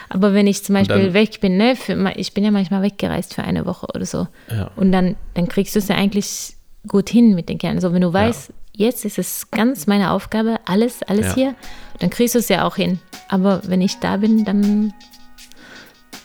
[0.09, 3.34] Aber wenn ich zum Beispiel dann- weg bin, ne, für, ich bin ja manchmal weggereist
[3.34, 4.26] für eine Woche oder so.
[4.51, 4.70] Ja.
[4.76, 7.76] Und dann, dann kriegst du es ja eigentlich gut hin mit den Kindern.
[7.76, 11.34] Also wenn du weißt, jetzt ist es ganz meine Aufgabe, alles, alles Ja.
[11.34, 11.55] hier,
[12.01, 13.01] dann kriegst du es ja auch hin.
[13.28, 14.95] Aber wenn ich da bin, dann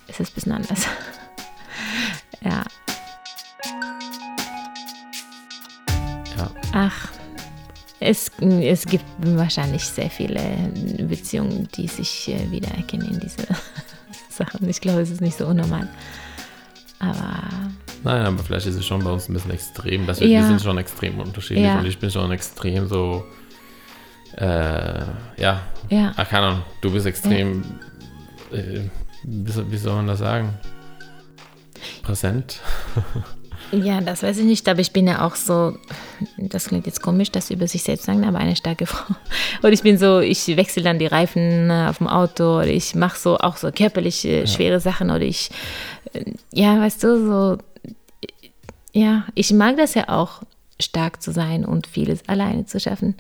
[0.08, 0.88] ist es ein bisschen anders.
[2.44, 2.64] ja.
[6.74, 7.10] Ach,
[8.00, 10.42] es, es gibt wahrscheinlich sehr viele
[11.08, 13.48] Beziehungen, die sich äh, wiedererkennen in diese
[14.30, 14.68] Sachen.
[14.68, 15.88] Ich glaube, es ist nicht so unnormal.
[17.00, 17.44] Aber
[18.04, 20.06] Nein, aber vielleicht ist es schon bei uns ein bisschen extrem.
[20.06, 20.40] Dass wir, Ja.
[20.42, 21.80] wir sind schon extrem unterschiedlich Ja.
[21.80, 23.24] und ich bin schon extrem so,
[24.38, 25.00] äh,
[25.38, 27.64] ja, ja, ah, keine Ahnung, du bist extrem,
[28.52, 28.82] äh,
[29.24, 30.54] wie, soll- wie soll man das sagen?
[32.02, 32.60] Präsent.
[33.74, 35.78] ja, das weiß ich nicht, aber ich bin ja auch so,
[36.38, 39.16] das klingt jetzt komisch, das über sich selbst sagen, aber eine starke Frau.
[39.62, 42.96] Und ich bin so, ich wechsle dann die Reifen äh, auf dem Auto oder ich
[42.96, 45.50] mache so auch so körperlich äh, schwere Sachen oder ich,
[46.14, 47.58] äh, ja, weißt du, so,
[48.94, 50.44] ja, ich mag das ja auch,
[50.80, 53.16] stark zu sein und vieles alleine zu schaffen.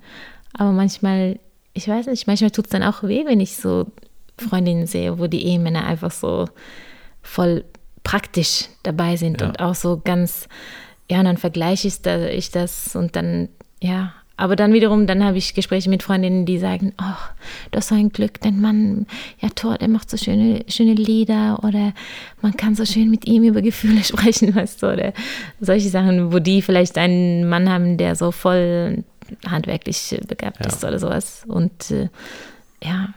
[0.54, 1.40] Aber manchmal,
[1.74, 3.88] ich weiß nicht, manchmal tut es dann auch weh, wenn ich so
[4.38, 6.46] Freundinnen sehe, wo die Ehemänner einfach so
[7.22, 7.64] voll
[8.04, 9.48] praktisch dabei sind Ja.
[9.48, 10.48] und auch so ganz,
[11.10, 13.50] ja, und dann vergleiche ich das, ich das und dann,
[13.82, 17.16] ja, aber dann wiederum, dann habe ich Gespräche mit Freundinnen, die sagen, oh,
[17.72, 19.06] du hast so ein Glück, dein Mann,
[19.40, 21.94] ja toll, der macht so schöne, schöne Lieder oder
[22.42, 25.14] man kann so schön mit ihm über Gefühle sprechen, weißt du, oder
[25.60, 29.04] solche Sachen, wo die vielleicht einen Mann haben, der so voll
[29.48, 30.66] handwerklich begabt Ja.
[30.68, 32.10] ist oder sowas und äh,
[32.84, 33.10] ja,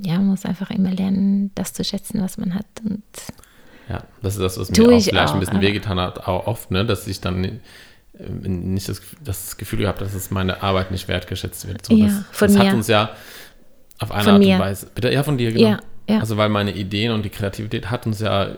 [0.00, 3.02] ja, man muss einfach immer lernen, das zu schätzen, was man hat und
[3.88, 6.46] Ja, das ist das, was mir auch ich vielleicht auch, ein bisschen wehgetan hat, auch
[6.46, 7.58] oft, ne, dass ich dann äh,
[8.48, 11.84] nicht das, das Gefühl gehabt, dass es meine Arbeit nicht wertgeschätzt wird.
[11.84, 12.66] So, Ja, das, von das mir.
[12.68, 13.10] hat uns ja
[13.98, 14.54] auf eine Von Art mir.
[14.54, 14.86] und Weise.
[14.94, 15.68] Bitte, ja, von dir, genau.
[15.68, 15.78] Ja,
[16.08, 16.18] ja.
[16.20, 18.56] Also, weil meine Ideen und die Kreativität hat uns ja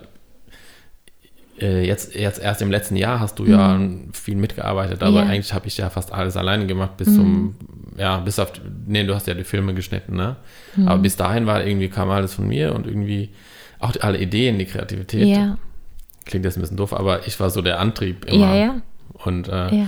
[1.60, 3.80] äh, jetzt, jetzt erst im letzten Jahr hast du ja
[4.12, 5.16] viel mitgearbeitet, aber Mhm.
[5.16, 5.24] Ja.
[5.24, 5.30] Mhm.
[5.30, 7.56] eigentlich habe ich ja fast alles alleine gemacht bis zum,
[7.96, 8.52] ja, bis auf,
[8.86, 10.36] nee, du hast ja die Filme geschnitten, ne?
[10.76, 10.86] Mhm.
[10.88, 13.30] Aber bis dahin war irgendwie, kam alles von mir und irgendwie
[13.78, 15.26] auch die, alle Ideen, die Kreativität.
[15.26, 15.58] ja,
[16.24, 18.54] Klingt jetzt ein bisschen doof, aber ich war so der Antrieb immer.
[18.54, 18.80] ja, ja,
[19.24, 19.86] Und, äh, ja,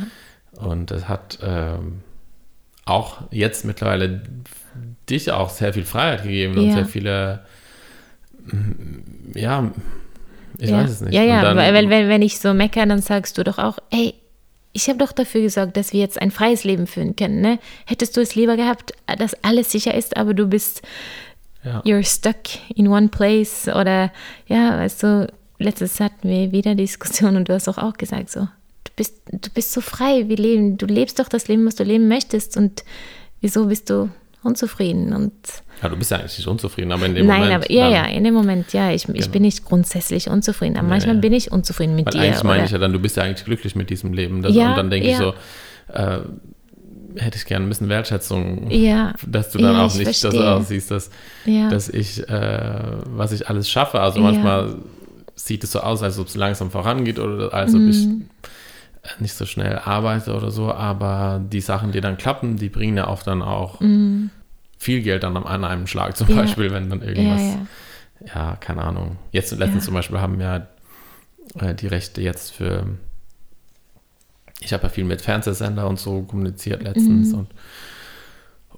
[0.60, 2.00] und es hat ähm,
[2.84, 4.22] auch jetzt mittlerweile
[5.10, 6.72] dich auch sehr viel Freiheit gegeben und Ja.
[6.74, 7.40] sehr viele,
[8.46, 9.70] mm, ja,
[10.58, 10.78] ich ja.
[10.82, 11.14] weiß es nicht.
[11.14, 13.58] Ja, ja, und dann, weil, weil wenn, wenn ich so meckere, dann sagst du doch
[13.58, 14.14] auch, ey,
[14.72, 17.40] ich habe doch dafür gesorgt, dass wir jetzt ein freies Leben führen können.
[17.40, 17.58] Ne?
[17.86, 20.82] Hättest du es lieber gehabt, dass alles sicher ist, aber du bist,
[21.64, 22.36] ja, you're stuck
[22.74, 24.10] in one place oder,
[24.46, 28.40] ja, weißt du, letztes hatten wir wieder Diskussion und du hast doch auch gesagt so,
[28.40, 31.84] du bist, du bist so frei, wir leben, du lebst doch das Leben, was du
[31.84, 32.84] leben möchtest und
[33.40, 34.08] wieso bist du
[34.44, 35.32] unzufrieden und
[35.82, 37.54] ja, du bist ja eigentlich nicht unzufrieden, aber in dem Nein, Moment.
[37.64, 39.28] aber ja, ja, in dem Moment, ja, ich, ich Genau.
[39.30, 41.20] bin nicht grundsätzlich unzufrieden, aber manchmal ja.
[41.20, 42.20] bin ich unzufrieden mit Weil dir.
[42.20, 44.42] eigentlich meine oder- ich ja dann, du bist ja eigentlich glücklich mit diesem Leben.
[44.42, 45.18] Das, Ja, und dann denke ich ja.
[45.18, 45.34] so,
[45.92, 46.20] äh,
[47.16, 50.34] hätte ich gerne ein bisschen Wertschätzung, Ja, dass du dann ja, auch ich nicht das
[50.34, 50.46] verstehe.
[50.54, 51.10] aussiehst, dass,
[51.44, 54.00] ja, dass ich, äh, was ich alles schaffe.
[54.00, 54.76] Also manchmal
[55.34, 58.28] sieht es so aus, als ob es langsam vorangeht oder als ob ich Mhm.
[59.20, 63.08] nicht so schnell arbeite oder so, aber die Sachen, die dann klappen, die bringen ja
[63.08, 63.80] oft dann auch
[64.78, 66.34] viel Geld dann an einem Schlag, zum Mhm.
[66.34, 67.56] Beispiel, wenn dann irgendwas,
[68.34, 69.16] ja, keine Ahnung.
[69.32, 70.66] Jetzt letztens zum Beispiel haben wir
[71.60, 72.84] äh, die Rechte jetzt für,
[74.60, 77.34] ich habe ja viel mit Fernsehsender und so kommuniziert letztens Mhm.
[77.38, 77.48] und,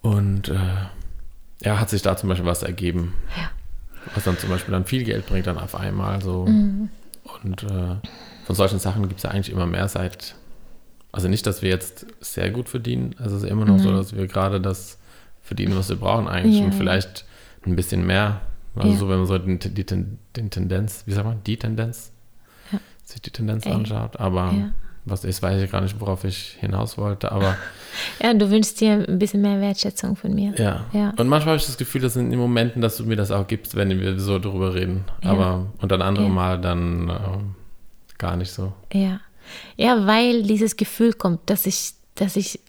[0.02, 0.58] und äh,
[1.64, 3.14] ja, hat sich da zum Beispiel was ergeben.
[3.36, 3.50] Ja.
[4.14, 6.46] was dann zum Beispiel dann viel Geld bringt, dann auf einmal so.
[6.46, 6.88] Mhm.
[7.44, 7.96] Und äh,
[8.46, 10.34] von solchen Sachen gibt es ja eigentlich immer mehr seit,
[11.12, 13.96] also nicht, dass wir jetzt sehr gut verdienen, also es ist immer noch so, Nein.
[13.98, 14.98] dass wir gerade das
[15.42, 17.24] verdienen, was wir brauchen eigentlich Ja, und vielleicht
[17.66, 18.40] ein bisschen mehr.
[18.74, 18.96] Also Ja.
[18.98, 22.10] so, wenn man so den, die, Ten- den Tendenz, wie sagt man, die Tendenz,
[23.04, 23.72] sich die Tendenz Ey.
[23.72, 24.70] anschaut, aber Ja.
[25.04, 27.56] Was ist, weiß ich gar nicht, worauf ich hinaus wollte, aber
[28.22, 30.54] Ja, du wünschst dir ein bisschen mehr Wertschätzung von mir.
[30.56, 30.84] ja.
[30.92, 31.10] Ja.
[31.16, 33.46] Und manchmal habe ich das Gefühl, das sind in Momenten, dass du mir das auch
[33.46, 35.04] gibst, wenn wir so drüber reden.
[35.24, 35.30] Ja.
[35.30, 36.30] Aber und dann andere Ja.
[36.30, 37.54] Mal dann ähm,
[38.18, 38.72] gar nicht so.
[38.92, 39.20] Ja.
[39.76, 42.60] Ja, weil dieses Gefühl kommt, dass ich, dass ich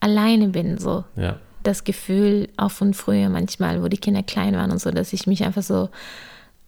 [0.00, 1.04] alleine bin, so.
[1.16, 1.38] Ja.
[1.62, 5.26] Das Gefühl auch von früher manchmal, wo die Kinder klein waren und so, dass ich
[5.28, 5.88] mich einfach so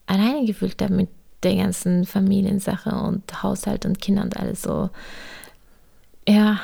[0.07, 1.09] alleine gefühlt habe mit
[1.45, 4.91] der ganzen Familiensache und Haushalt und Kinder und alles so.
[6.29, 6.61] Ja.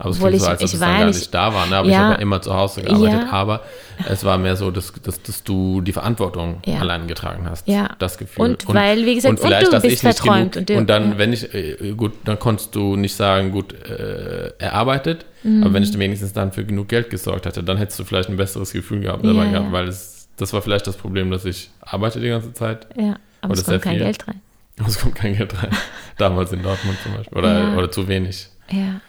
[0.00, 1.66] Aber es klingt so, ich- als ob ich es dann gar nicht- da war.
[1.66, 1.76] Ne?
[1.76, 2.00] Aber ich Ja.
[2.02, 3.20] habe ja immer zu Hause gearbeitet.
[3.24, 3.32] Ja.
[3.32, 3.62] Aber
[4.08, 6.78] es war mehr so, dass, dass, dass du die Verantwortung Ja.
[6.78, 7.66] allein getragen hast.
[7.66, 7.96] Ja.
[7.98, 8.44] Das Gefühl.
[8.44, 10.86] Und weil, wie gesagt, und du dass bist ich nicht verträumt Genug, und du- und
[10.90, 15.26] dann, wenn ich, äh, gut, dann konntest du nicht sagen, gut, äh, er arbeitet.
[15.42, 15.64] Mhm.
[15.64, 18.36] Aber wenn ich wenigstens dann für genug Geld gesorgt hätte, dann hättest du vielleicht ein
[18.36, 19.72] besseres Gefühl gehabt dabei gehabt.
[19.72, 22.86] Weil es, das war vielleicht das Problem, dass ich arbeite die ganze Zeit.
[22.96, 23.16] Ja.
[23.40, 24.04] Aber Oder es kommt kein viel.
[24.04, 24.40] Geld rein.
[24.78, 25.70] Aber es kommt kein Geld rein.
[26.16, 27.38] Damals in Dortmund zum Beispiel.
[27.38, 27.76] Oder, Ja.
[27.76, 28.48] oder zu wenig.
[28.70, 29.00] Ja.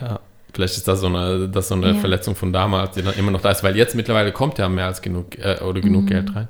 [0.00, 0.20] Ja,
[0.54, 1.94] vielleicht ist das so eine, das so eine Ja.
[1.94, 4.86] Verletzung von damals, die dann immer noch da ist, weil jetzt mittlerweile kommt ja mehr
[4.86, 6.06] als genug äh, oder genug Mhm.
[6.08, 6.48] Geld rein.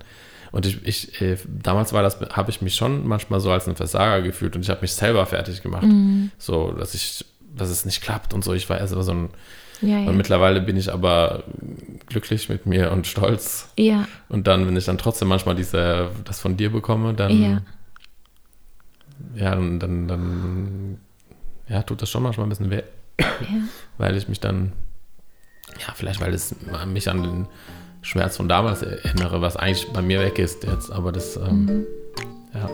[0.52, 3.76] Und ich, ich äh, damals war das, habe ich mich schon manchmal so als ein
[3.76, 6.30] Versager gefühlt und ich habe mich selber fertig gemacht, Mhm.
[6.38, 7.24] so dass ich,
[7.56, 8.52] dass es nicht klappt und so.
[8.52, 9.30] Ich war erst so ein
[9.82, 10.08] Ja, ja.
[10.08, 11.44] und mittlerweile bin ich aber
[12.06, 13.68] glücklich mit mir und stolz.
[13.78, 14.06] ja.
[14.28, 17.62] Und dann, wenn ich dann trotzdem manchmal diese, das von dir bekomme, dann Ja.
[19.34, 20.98] ja, dann, dann, dann
[21.68, 22.82] ja, tut das schon manchmal ein bisschen weh
[23.20, 23.26] ja.
[23.98, 24.72] weil ich mich dann,
[25.86, 26.54] ja, vielleicht weil es
[26.86, 27.46] mich an den
[28.02, 31.86] Schmerz von damals erinnere, was eigentlich bei mir weg ist jetzt, aber das, ähm, Mhm.
[32.54, 32.70] ja.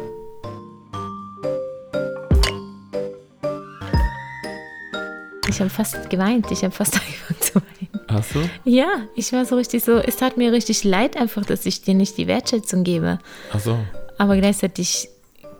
[5.48, 6.50] Ich habe fast geweint.
[6.50, 8.00] Ich habe fast angefangen zu weinen.
[8.08, 8.40] Hast du?
[8.64, 11.94] Ja, ich war so richtig so, es tat mir richtig leid einfach, dass ich dir
[11.94, 13.18] nicht die Wertschätzung gebe.
[13.52, 13.78] Ach so.
[14.18, 15.08] Aber gleichzeitig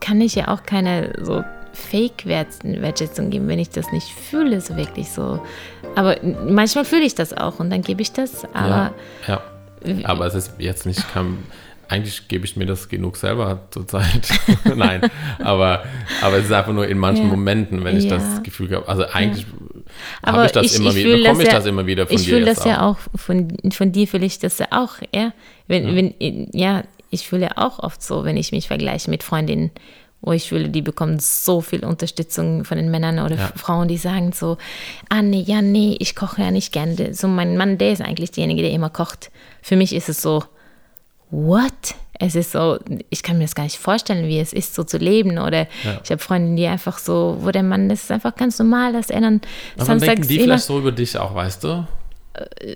[0.00, 5.10] kann ich ja auch keine so Fake-Wertschätzung geben, wenn ich das nicht fühle, so wirklich
[5.10, 5.40] so.
[5.94, 6.16] Aber
[6.48, 8.44] manchmal fühle ich das auch und dann gebe ich das.
[8.54, 8.92] Aber
[9.26, 9.42] ja,
[9.84, 10.04] ja.
[10.04, 11.38] Aber es ist jetzt nicht, kann,
[11.88, 14.28] eigentlich gebe ich mir das genug selber zur Zeit.
[14.74, 15.02] Nein,
[15.38, 15.84] aber,
[16.22, 17.30] aber es ist einfach nur in manchen Ja.
[17.30, 18.16] Momenten, wenn ich Ja.
[18.16, 19.46] das Gefühl habe, also eigentlich
[20.22, 22.06] Aber habe ich das ich- immer ich wieder, fühle bekomme ich ja- das immer wieder
[22.06, 22.28] von ich dir.
[22.30, 25.32] fühle jetzt das ja auch von, von dir fühle ich das ja auch, ja.
[25.68, 29.70] Wenn, wenn, ja, ich fühle auch oft so, wenn ich mich vergleiche mit Freundinnen,
[30.22, 33.52] wo ich fühle, die bekommen so viel Unterstützung von den Männern oder Ja.
[33.54, 34.56] Frauen, die sagen so,
[35.08, 37.14] ah nee, ja nee, ich koche ja nicht gerne.
[37.14, 39.30] So mein Mann, der ist eigentlich derjenige, der immer kocht.
[39.62, 40.42] Für mich ist es so,
[41.30, 41.72] what?
[42.18, 42.78] Es ist so,
[43.10, 45.38] ich kann mir das gar nicht vorstellen, wie es ist, so zu leben.
[45.38, 46.00] Oder Ja.
[46.02, 49.10] ich habe Freundinnen, die einfach so, wo der Mann, das ist einfach ganz normal, dass
[49.10, 49.40] er dann
[49.76, 51.86] Aber dann denken samstags die immer, vielleicht so über dich auch, weißt du?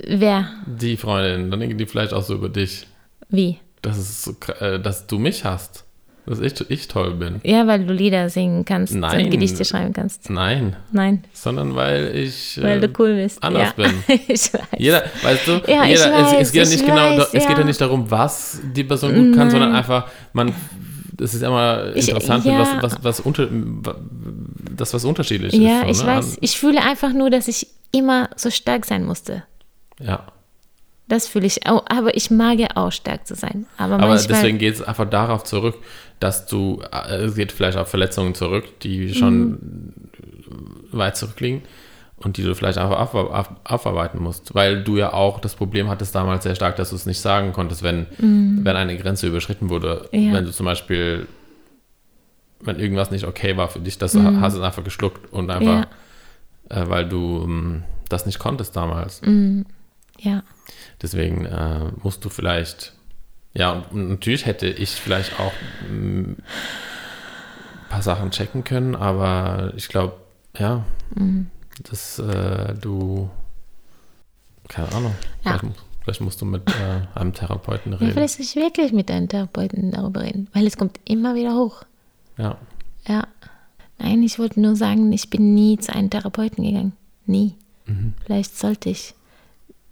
[0.07, 2.87] wer, Die Freundin, dann denken die vielleicht auch so über dich.
[3.29, 3.59] wie?
[3.83, 5.85] dass, es so, äh, dass du mich hast.
[6.31, 7.41] Dass ich, ich toll bin.
[7.43, 9.25] Ja, weil du Lieder singen kannst Nein.
[9.25, 10.31] und Gedichte schreiben kannst.
[10.31, 13.43] Nein, Nein, sondern weil ich weil äh, du cool bist.
[13.43, 13.85] anders ja.
[13.85, 13.93] bin.
[14.29, 14.61] ich weiß.
[14.79, 17.25] Jeder, weißt du, Ja, ich jeder, weiß, es, es geht ja ich nicht genau, weiß,
[17.33, 17.65] es geht ja ja.
[17.65, 19.79] nicht darum, was die Person gut kann, sondern Nein.
[19.81, 20.55] einfach, man,
[21.15, 22.61] das ist immer Ich- interessant, ja.
[22.61, 23.49] was, was, was unter,
[24.77, 25.91] das was unterschiedlich Ja, ist.
[25.91, 26.17] ich so, ne?
[26.17, 26.39] weiß.
[26.43, 29.43] Ich fühle einfach nur, dass ich immer so stark sein musste.
[30.01, 30.27] Ja,
[31.11, 31.85] Das fühle ich auch.
[31.89, 33.67] Aber ich mag ja auch stark zu sein.
[33.77, 35.77] Aber, aber deswegen geht es einfach darauf zurück,
[36.21, 39.93] dass du, äh, es geht vielleicht auf Verletzungen zurück, die schon Mhm.
[40.93, 41.63] weit zurückliegen
[42.17, 45.89] und die du vielleicht einfach auf, auf, aufarbeiten musst, weil du ja auch das Problem
[45.89, 49.69] hattest damals sehr stark, dass du es nicht sagen konntest, wenn, wenn eine Grenze überschritten
[49.71, 50.09] wurde.
[50.13, 50.19] Mhm.
[50.29, 50.33] Ja.
[50.35, 51.27] Wenn du zum Beispiel,
[52.61, 54.41] wenn irgendwas nicht okay war für dich, das Mhm.
[54.41, 55.87] hast du es einfach geschluckt und einfach,
[56.69, 59.23] äh, weil du ähm, das nicht konntest damals.
[59.23, 59.65] Mhm.
[60.19, 60.43] ja.
[61.03, 62.93] Deswegen äh, musst du vielleicht,
[63.55, 65.53] ja, und, natürlich hätte ich vielleicht auch
[65.89, 66.37] ein
[67.89, 70.15] paar Sachen checken können, aber ich glaube,
[70.59, 70.85] ja,
[71.15, 71.49] Mhm.
[71.91, 73.29] dass äh, du,
[74.69, 75.59] keine Ahnung, Ja.
[75.59, 78.13] vielleicht, vielleicht musst du mit äh, einem Therapeuten ja, reden.
[78.13, 81.83] vielleicht muss ich wirklich mit deinen Therapeuten darüber reden, weil es kommt immer wieder hoch.
[82.37, 82.57] Ja,
[83.09, 83.27] Ja.
[84.03, 86.93] Nein, ich wollte nur sagen, ich bin nie zu einem Therapeuten gegangen.
[87.27, 87.55] Nie.
[87.85, 88.15] Mhm.
[88.25, 89.13] Vielleicht sollte ich.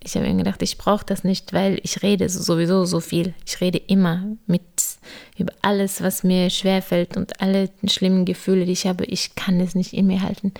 [0.03, 3.35] Ich habe mir gedacht, ich brauche das nicht, weil ich rede sowieso so viel.
[3.47, 4.63] Ich rede immer mit
[5.37, 9.05] über alles, was mir schwerfällt und alle schlimmen Gefühle, die ich habe.
[9.05, 10.53] Ich kann es nicht in mir halten.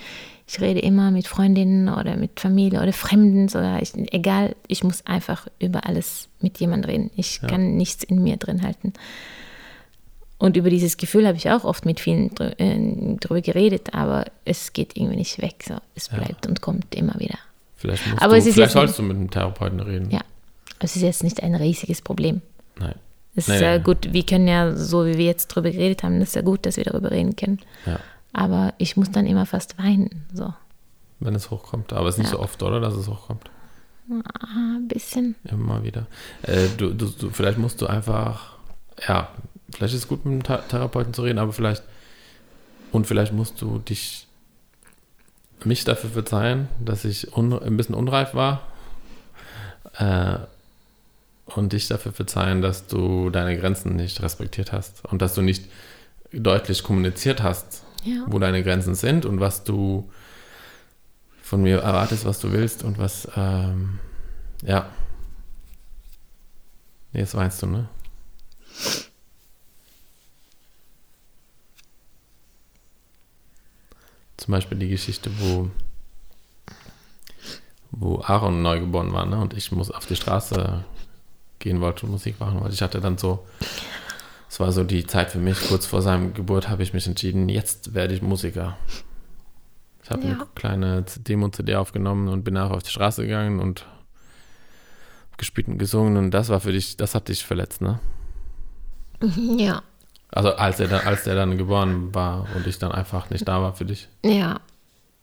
[0.47, 4.55] Ich rede immer mit Freundinnen oder mit Familie oder Fremden, sogar ich, egal.
[4.67, 7.11] Ich muss einfach über alles mit jemandem reden.
[7.15, 7.47] Ich ja.
[7.47, 8.93] kann nichts in mir drin halten.
[10.37, 14.73] Und über dieses Gefühl habe ich auch oft mit vielen äh, drüber geredet, aber es
[14.73, 15.63] geht irgendwie nicht weg.
[15.67, 15.75] So.
[15.95, 16.49] Es bleibt ja.
[16.49, 17.37] und kommt immer wieder.
[17.79, 20.11] Vielleicht, musst aber du, vielleicht sollst du mit einem Therapeuten reden.
[20.11, 20.19] Ja,
[20.79, 22.41] es ist jetzt nicht ein riesiges Problem.
[22.77, 22.95] Nein.
[23.35, 23.83] Es ist nee, nee.
[23.83, 26.75] gut, wir können ja, so wie wir jetzt drüber geredet haben, ist ja gut, dass
[26.75, 27.59] wir darüber reden können.
[27.85, 27.99] Ja.
[28.33, 30.25] Aber ich muss dann immer fast weinen.
[30.33, 30.53] So.
[31.21, 31.93] Wenn es hochkommt.
[31.93, 32.37] Aber es ist nicht ja.
[32.37, 33.49] so oft, oder, dass es hochkommt?
[34.11, 35.35] Ah, ein bisschen.
[35.45, 36.07] Immer wieder.
[36.43, 38.57] Äh, du, du, du, vielleicht musst du einfach,
[39.07, 39.29] ja,
[39.71, 41.83] vielleicht ist es gut, mit einem Therapeuten zu reden, aber vielleicht,
[42.91, 44.27] und vielleicht musst du dich
[45.65, 48.61] mich dafür verzeihen, dass ich ein bisschen unreif war.
[49.97, 50.37] Äh,
[51.55, 55.65] und dich dafür verzeihen, dass du deine Grenzen nicht respektiert hast und dass du nicht
[56.31, 58.23] deutlich kommuniziert hast, ja.
[58.27, 60.09] wo deine Grenzen sind und was du
[61.41, 63.99] von mir erwartest, was du willst und was, ähm,
[64.63, 64.89] ja.
[67.13, 67.89] Jetzt weinst du, ne?
[74.49, 75.69] Zum Beispiel die Geschichte, wo,
[77.91, 79.37] wo Aaron neugeboren war, ne?
[79.37, 80.83] Und ich muss auf die Straße
[81.59, 82.73] gehen wollte und Musik machen wollte.
[82.73, 83.45] Ich hatte dann so,
[84.49, 87.47] es war so die Zeit für mich, kurz vor seinem Geburt habe ich mich entschieden,
[87.47, 88.75] jetzt werde ich Musiker.
[90.03, 90.33] Ich habe ja.
[90.33, 93.85] eine kleine Demo-CD aufgenommen und bin nachher auf die Straße gegangen und
[95.37, 97.99] gespielt und gesungen und das war für dich, das hat dich verletzt, ne?
[99.59, 99.83] Ja.
[100.31, 103.61] Also als er dann, als der dann geboren war und ich dann einfach nicht da
[103.61, 104.07] war für dich?
[104.23, 104.59] Ja.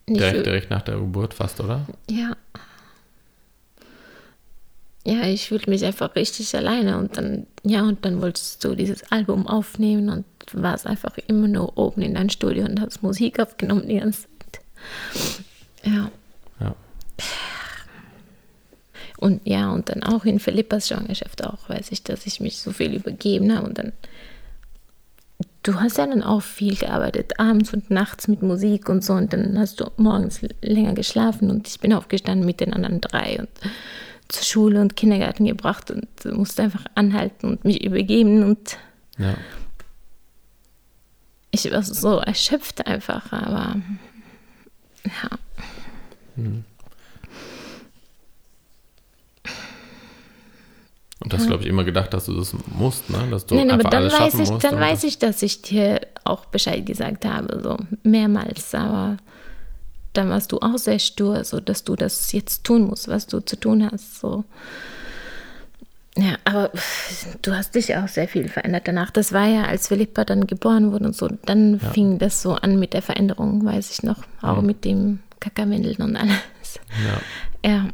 [0.09, 1.85] Direkt, direkt nach der Geburt fast, oder?
[2.09, 2.35] Ja.
[5.05, 9.09] Ja, ich fühlte mich einfach richtig alleine und dann, ja, und dann wolltest du dieses
[9.09, 13.87] Album aufnehmen und warst einfach immer nur oben in deinem Studio und hast Musik aufgenommen
[13.87, 14.61] die ganze Zeit.
[15.83, 16.11] Ja.
[16.59, 16.75] Ja.
[19.17, 22.71] Und ja, und dann auch in Philippas Schwangerschaft auch, weiß ich, dass ich mich so
[22.71, 23.93] viel übergeben habe und dann
[25.63, 29.13] du hast ja dann auch viel gearbeitet, abends und nachts mit Musik und so.
[29.13, 33.39] Und dann hast du morgens länger geschlafen und ich bin aufgestanden mit den anderen drei
[33.39, 33.49] und
[34.27, 38.77] zur Schule und Kindergarten gebracht und musste einfach anhalten und mich übergeben und
[39.17, 39.35] ja.
[41.51, 43.77] ich war so erschöpft einfach, aber
[45.05, 45.37] ja.
[46.35, 46.65] Hm.
[51.19, 53.27] Und hast, glaube ich, immer gedacht, dass du das musst, ne?
[53.31, 56.01] Dass du Nein, aber dann alles weiß ich, musst, dann weiß ich, dass ich dir
[56.23, 59.17] auch Bescheid gesagt habe, so mehrmals, aber
[60.13, 63.39] dann warst du auch sehr stur, so dass du das jetzt tun musst, was du
[63.39, 64.43] zu tun hast, so.
[66.17, 66.71] Ja, aber
[67.43, 69.11] du hast dich auch sehr viel verändert danach.
[69.11, 71.89] Das war ja, als Philippa dann geboren wurde und so, dann ja.
[71.91, 74.67] fing das so an mit der Veränderung, weiß ich noch, auch mhm.
[74.67, 76.79] mit dem Kackerwindeln und alles.
[77.63, 77.69] Ja.
[77.69, 77.87] ja.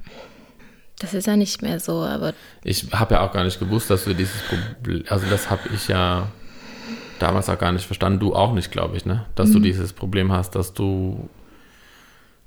[1.03, 2.33] Das ist ja nicht mehr so, aber.
[2.63, 5.89] Ich habe ja auch gar nicht gewusst, dass wir dieses Problem, also das habe ich
[5.89, 6.31] ja
[7.19, 9.25] damals auch gar nicht verstanden, du auch nicht, glaube ich, ne?
[9.35, 9.53] Dass mhm.
[9.55, 11.29] du dieses Problem hast, dass du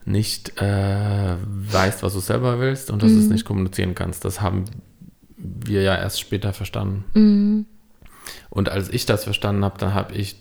[0.07, 3.15] nicht äh, weißt, was du selber willst und dass mhm.
[3.15, 3.33] du es mhm.
[3.33, 4.25] nicht kommunizieren kannst.
[4.25, 4.65] Das haben
[5.37, 7.05] wir ja erst später verstanden.
[7.13, 7.67] Mhm.
[8.49, 10.37] Und als ich das verstanden habe, dann habe ich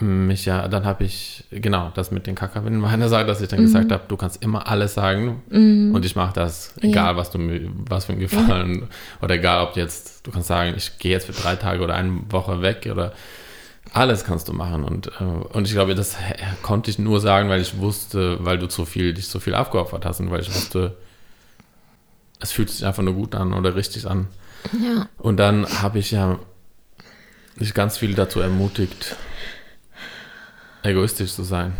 [0.00, 3.48] mich ja, dann habe ich, genau, das mit den Kakaowinnen war eine Sache, dass ich
[3.48, 3.64] dann mhm.
[3.64, 5.94] gesagt habe, du kannst immer alles sagen mhm.
[5.94, 7.16] und ich mache das, egal ja.
[7.16, 8.86] was du mir, was für ein Gefallen ja.
[9.22, 12.20] oder egal ob jetzt, du kannst sagen, ich gehe jetzt für drei Tage oder eine
[12.30, 13.12] Woche weg oder
[13.92, 16.16] alles kannst du machen und, äh, und ich glaube, das
[16.62, 20.04] konnte ich nur sagen, weil ich wusste, weil du zu viel, dich so viel aufgeopfert
[20.04, 20.96] hast und weil ich wusste,
[22.40, 24.28] es fühlt sich einfach nur gut an oder richtig an.
[24.72, 25.08] Ja.
[25.18, 26.38] Und dann habe ich ja
[27.58, 29.16] dich ganz viel dazu ermutigt,
[30.82, 31.72] egoistisch zu sein.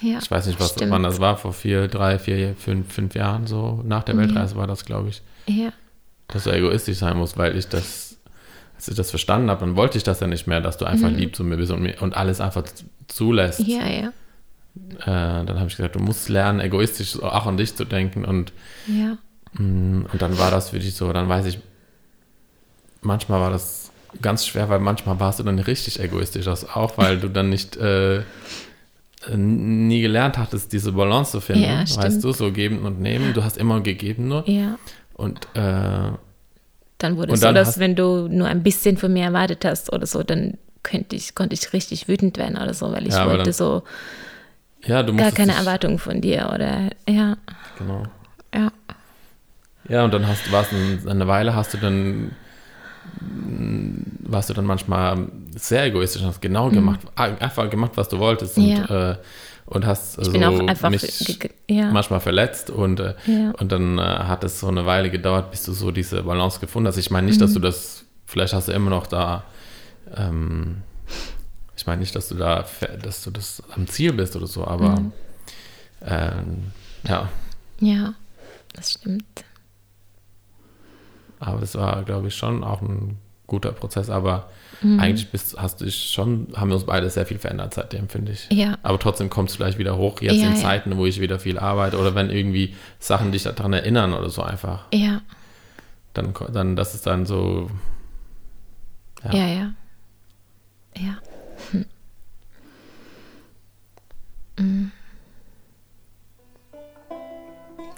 [0.00, 3.46] Ja, ich weiß nicht, was, wann das war, vor vier, drei, vier, fünf, fünf Jahren
[3.46, 3.82] so.
[3.84, 4.60] Nach der Weltreise ja.
[4.60, 5.22] war das, glaube ich.
[5.46, 5.72] Ja.
[6.28, 8.16] Dass du egoistisch sein musst, weil ich das,
[8.74, 11.10] als ich das verstanden habe, dann wollte ich das ja nicht mehr, dass du einfach
[11.10, 11.16] mhm.
[11.16, 12.64] lieb zu mir bist und, mir, und alles einfach
[13.06, 13.60] zulässt.
[13.60, 14.12] Ja, ja.
[15.00, 18.52] Äh, dann habe ich gesagt, du musst lernen, egoistisch auch an dich zu denken und,
[18.86, 19.18] ja.
[19.52, 21.60] Mm, und dann war das für dich so, dann weiß ich,
[23.02, 23.81] manchmal war das
[24.20, 27.76] ganz schwer, weil manchmal warst du dann richtig egoistisch, das auch, weil du dann nicht
[27.76, 28.22] äh,
[29.34, 31.62] nie gelernt hattest, diese Balance zu finden.
[31.62, 33.34] Ja, weißt du, so geben und nehmen.
[33.34, 34.48] Du hast immer gegeben nur.
[34.48, 34.78] Ja.
[35.14, 36.10] Und äh,
[36.98, 40.06] dann wurde es so, dass wenn du nur ein bisschen von mir erwartet hast oder
[40.06, 43.52] so, dann könnte ich, konnte ich richtig wütend werden oder so, weil ich ja, wollte
[43.52, 43.82] so,
[44.84, 47.36] Ja, du gar keine Erwartungen von dir oder ja,
[47.78, 48.04] Genau.
[48.54, 48.72] ja,
[49.88, 50.72] Ja, und dann hast du, warst
[51.06, 52.32] eine Weile, hast du dann,
[54.24, 58.64] warst du dann manchmal sehr egoistisch, hast genau gemacht, einfach gemacht, was du wolltest und,
[58.64, 58.70] Mhm.
[58.70, 59.10] Ja.
[59.12, 59.16] äh,
[59.66, 60.32] und hast ich so
[60.88, 63.52] mich ja, manchmal verletzt und, äh, Ja.
[63.58, 66.88] und dann äh, hat es so eine Weile gedauert, bis du so diese Balance gefunden
[66.88, 66.96] hast.
[66.98, 67.44] Ich meine nicht, Mhm.
[67.44, 69.44] dass du das, vielleicht hast du immer noch da,
[70.16, 70.82] ähm,
[71.76, 72.64] ich meine nicht, dass du da,
[73.02, 75.12] dass du das am Ziel bist oder so, aber Mhm.
[76.06, 76.62] ähm,
[77.08, 77.28] ja,
[77.80, 78.14] ja,
[78.74, 79.24] das stimmt.
[81.42, 84.48] Aber das war, glaube ich, schon auch ein guter Prozess, aber
[84.80, 84.98] Mhm.
[84.98, 88.32] eigentlich bist, hast du dich schon, haben wir uns beide sehr viel verändert seitdem, finde
[88.32, 88.48] ich.
[88.50, 90.58] Ja, Aber trotzdem kommt es vielleicht wieder hoch, jetzt Ja, in ja.
[90.60, 94.42] Zeiten, wo ich wieder viel arbeite oder wenn irgendwie Sachen dich daran erinnern oder so
[94.42, 94.86] einfach.
[94.92, 95.20] ja,
[96.14, 97.70] dann, dann das ist dann so,
[99.24, 99.32] Ja.
[99.34, 99.72] ja, ja,
[100.96, 101.14] ja.
[104.58, 104.90] Hm.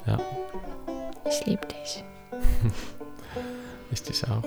[0.07, 0.18] ja,
[1.26, 2.05] Ich liebe dich.
[3.95, 4.42] ich dich auch.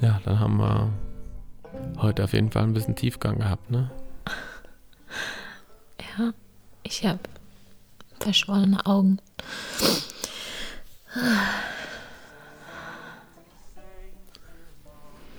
[0.00, 0.90] Ja, dann haben wir
[1.98, 3.90] heute auf jeden Fall ein bisschen Tiefgang gehabt, ne?
[6.18, 6.34] Ja,
[6.82, 7.20] ich habe
[8.20, 9.18] verschwollene Augen.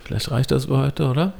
[0.02, 1.32] Vielleicht reicht das für heute, oder?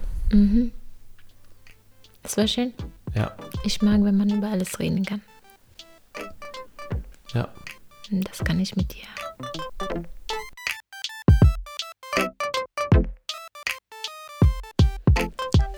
[2.23, 2.73] Das war schön.
[3.15, 3.33] Ja,
[3.65, 5.21] Ich mag, wenn man über alles reden kann.
[7.33, 7.49] ja.
[8.11, 9.07] Und das kann ich mit dir.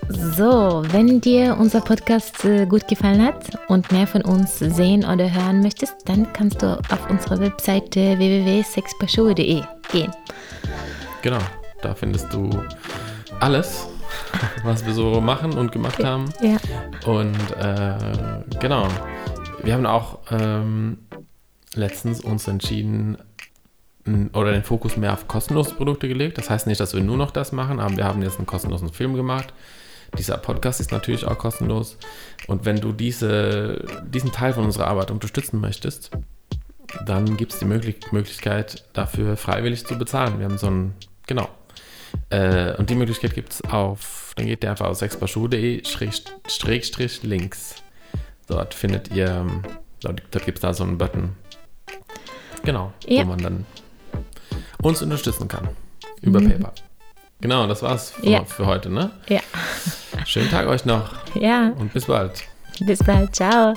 [0.09, 5.31] So, wenn dir unser Podcast äh, gut gefallen hat und mehr von uns sehen oder
[5.31, 9.61] hören möchtest, dann kannst du auf unsere Webseite www.sexpashow.de
[9.91, 10.11] gehen.
[11.21, 11.39] Genau,
[11.81, 12.49] da findest du
[13.41, 13.87] alles,
[14.63, 16.25] was wir so machen und gemacht haben.
[16.41, 16.57] Ja.
[17.05, 18.87] Und äh, genau,
[19.63, 20.99] wir haben auch ähm,
[21.73, 23.17] letztens uns entschieden
[24.33, 26.37] oder den Fokus mehr auf kostenlose Produkte gelegt.
[26.37, 28.91] Das heißt nicht, dass wir nur noch das machen, aber wir haben jetzt einen kostenlosen
[28.93, 29.53] Film gemacht.
[30.17, 31.97] Dieser Podcast ist natürlich auch kostenlos.
[32.47, 36.11] Und wenn du diese, diesen Teil von unserer Arbeit unterstützen möchtest,
[37.05, 40.39] dann gibt es die Möglich Möglichkeit, dafür freiwillig zu bezahlen.
[40.39, 40.93] Wir haben so ein,
[41.25, 41.49] genau.
[42.29, 45.83] Äh, und die Möglichkeit gibt es auf, dann geht ihr einfach auf sexparschuh.de
[46.47, 47.75] schrägstrich links.
[48.47, 49.63] Dort findet ihr, ähm,
[50.01, 51.35] dort, dort gibt es da so einen Button.
[52.63, 53.23] Genau, Ja.
[53.23, 53.65] wo man dann
[54.81, 55.69] uns unterstützen kann.
[56.21, 56.71] Über PayPal.
[57.41, 58.45] Genau, das war's für, Ja.
[58.45, 59.11] für heute, ne?
[59.27, 59.41] Ja.
[60.25, 62.43] Schönen Tag euch noch Ja, und bis bald.
[62.79, 63.35] bis bald.
[63.35, 63.73] Ciao.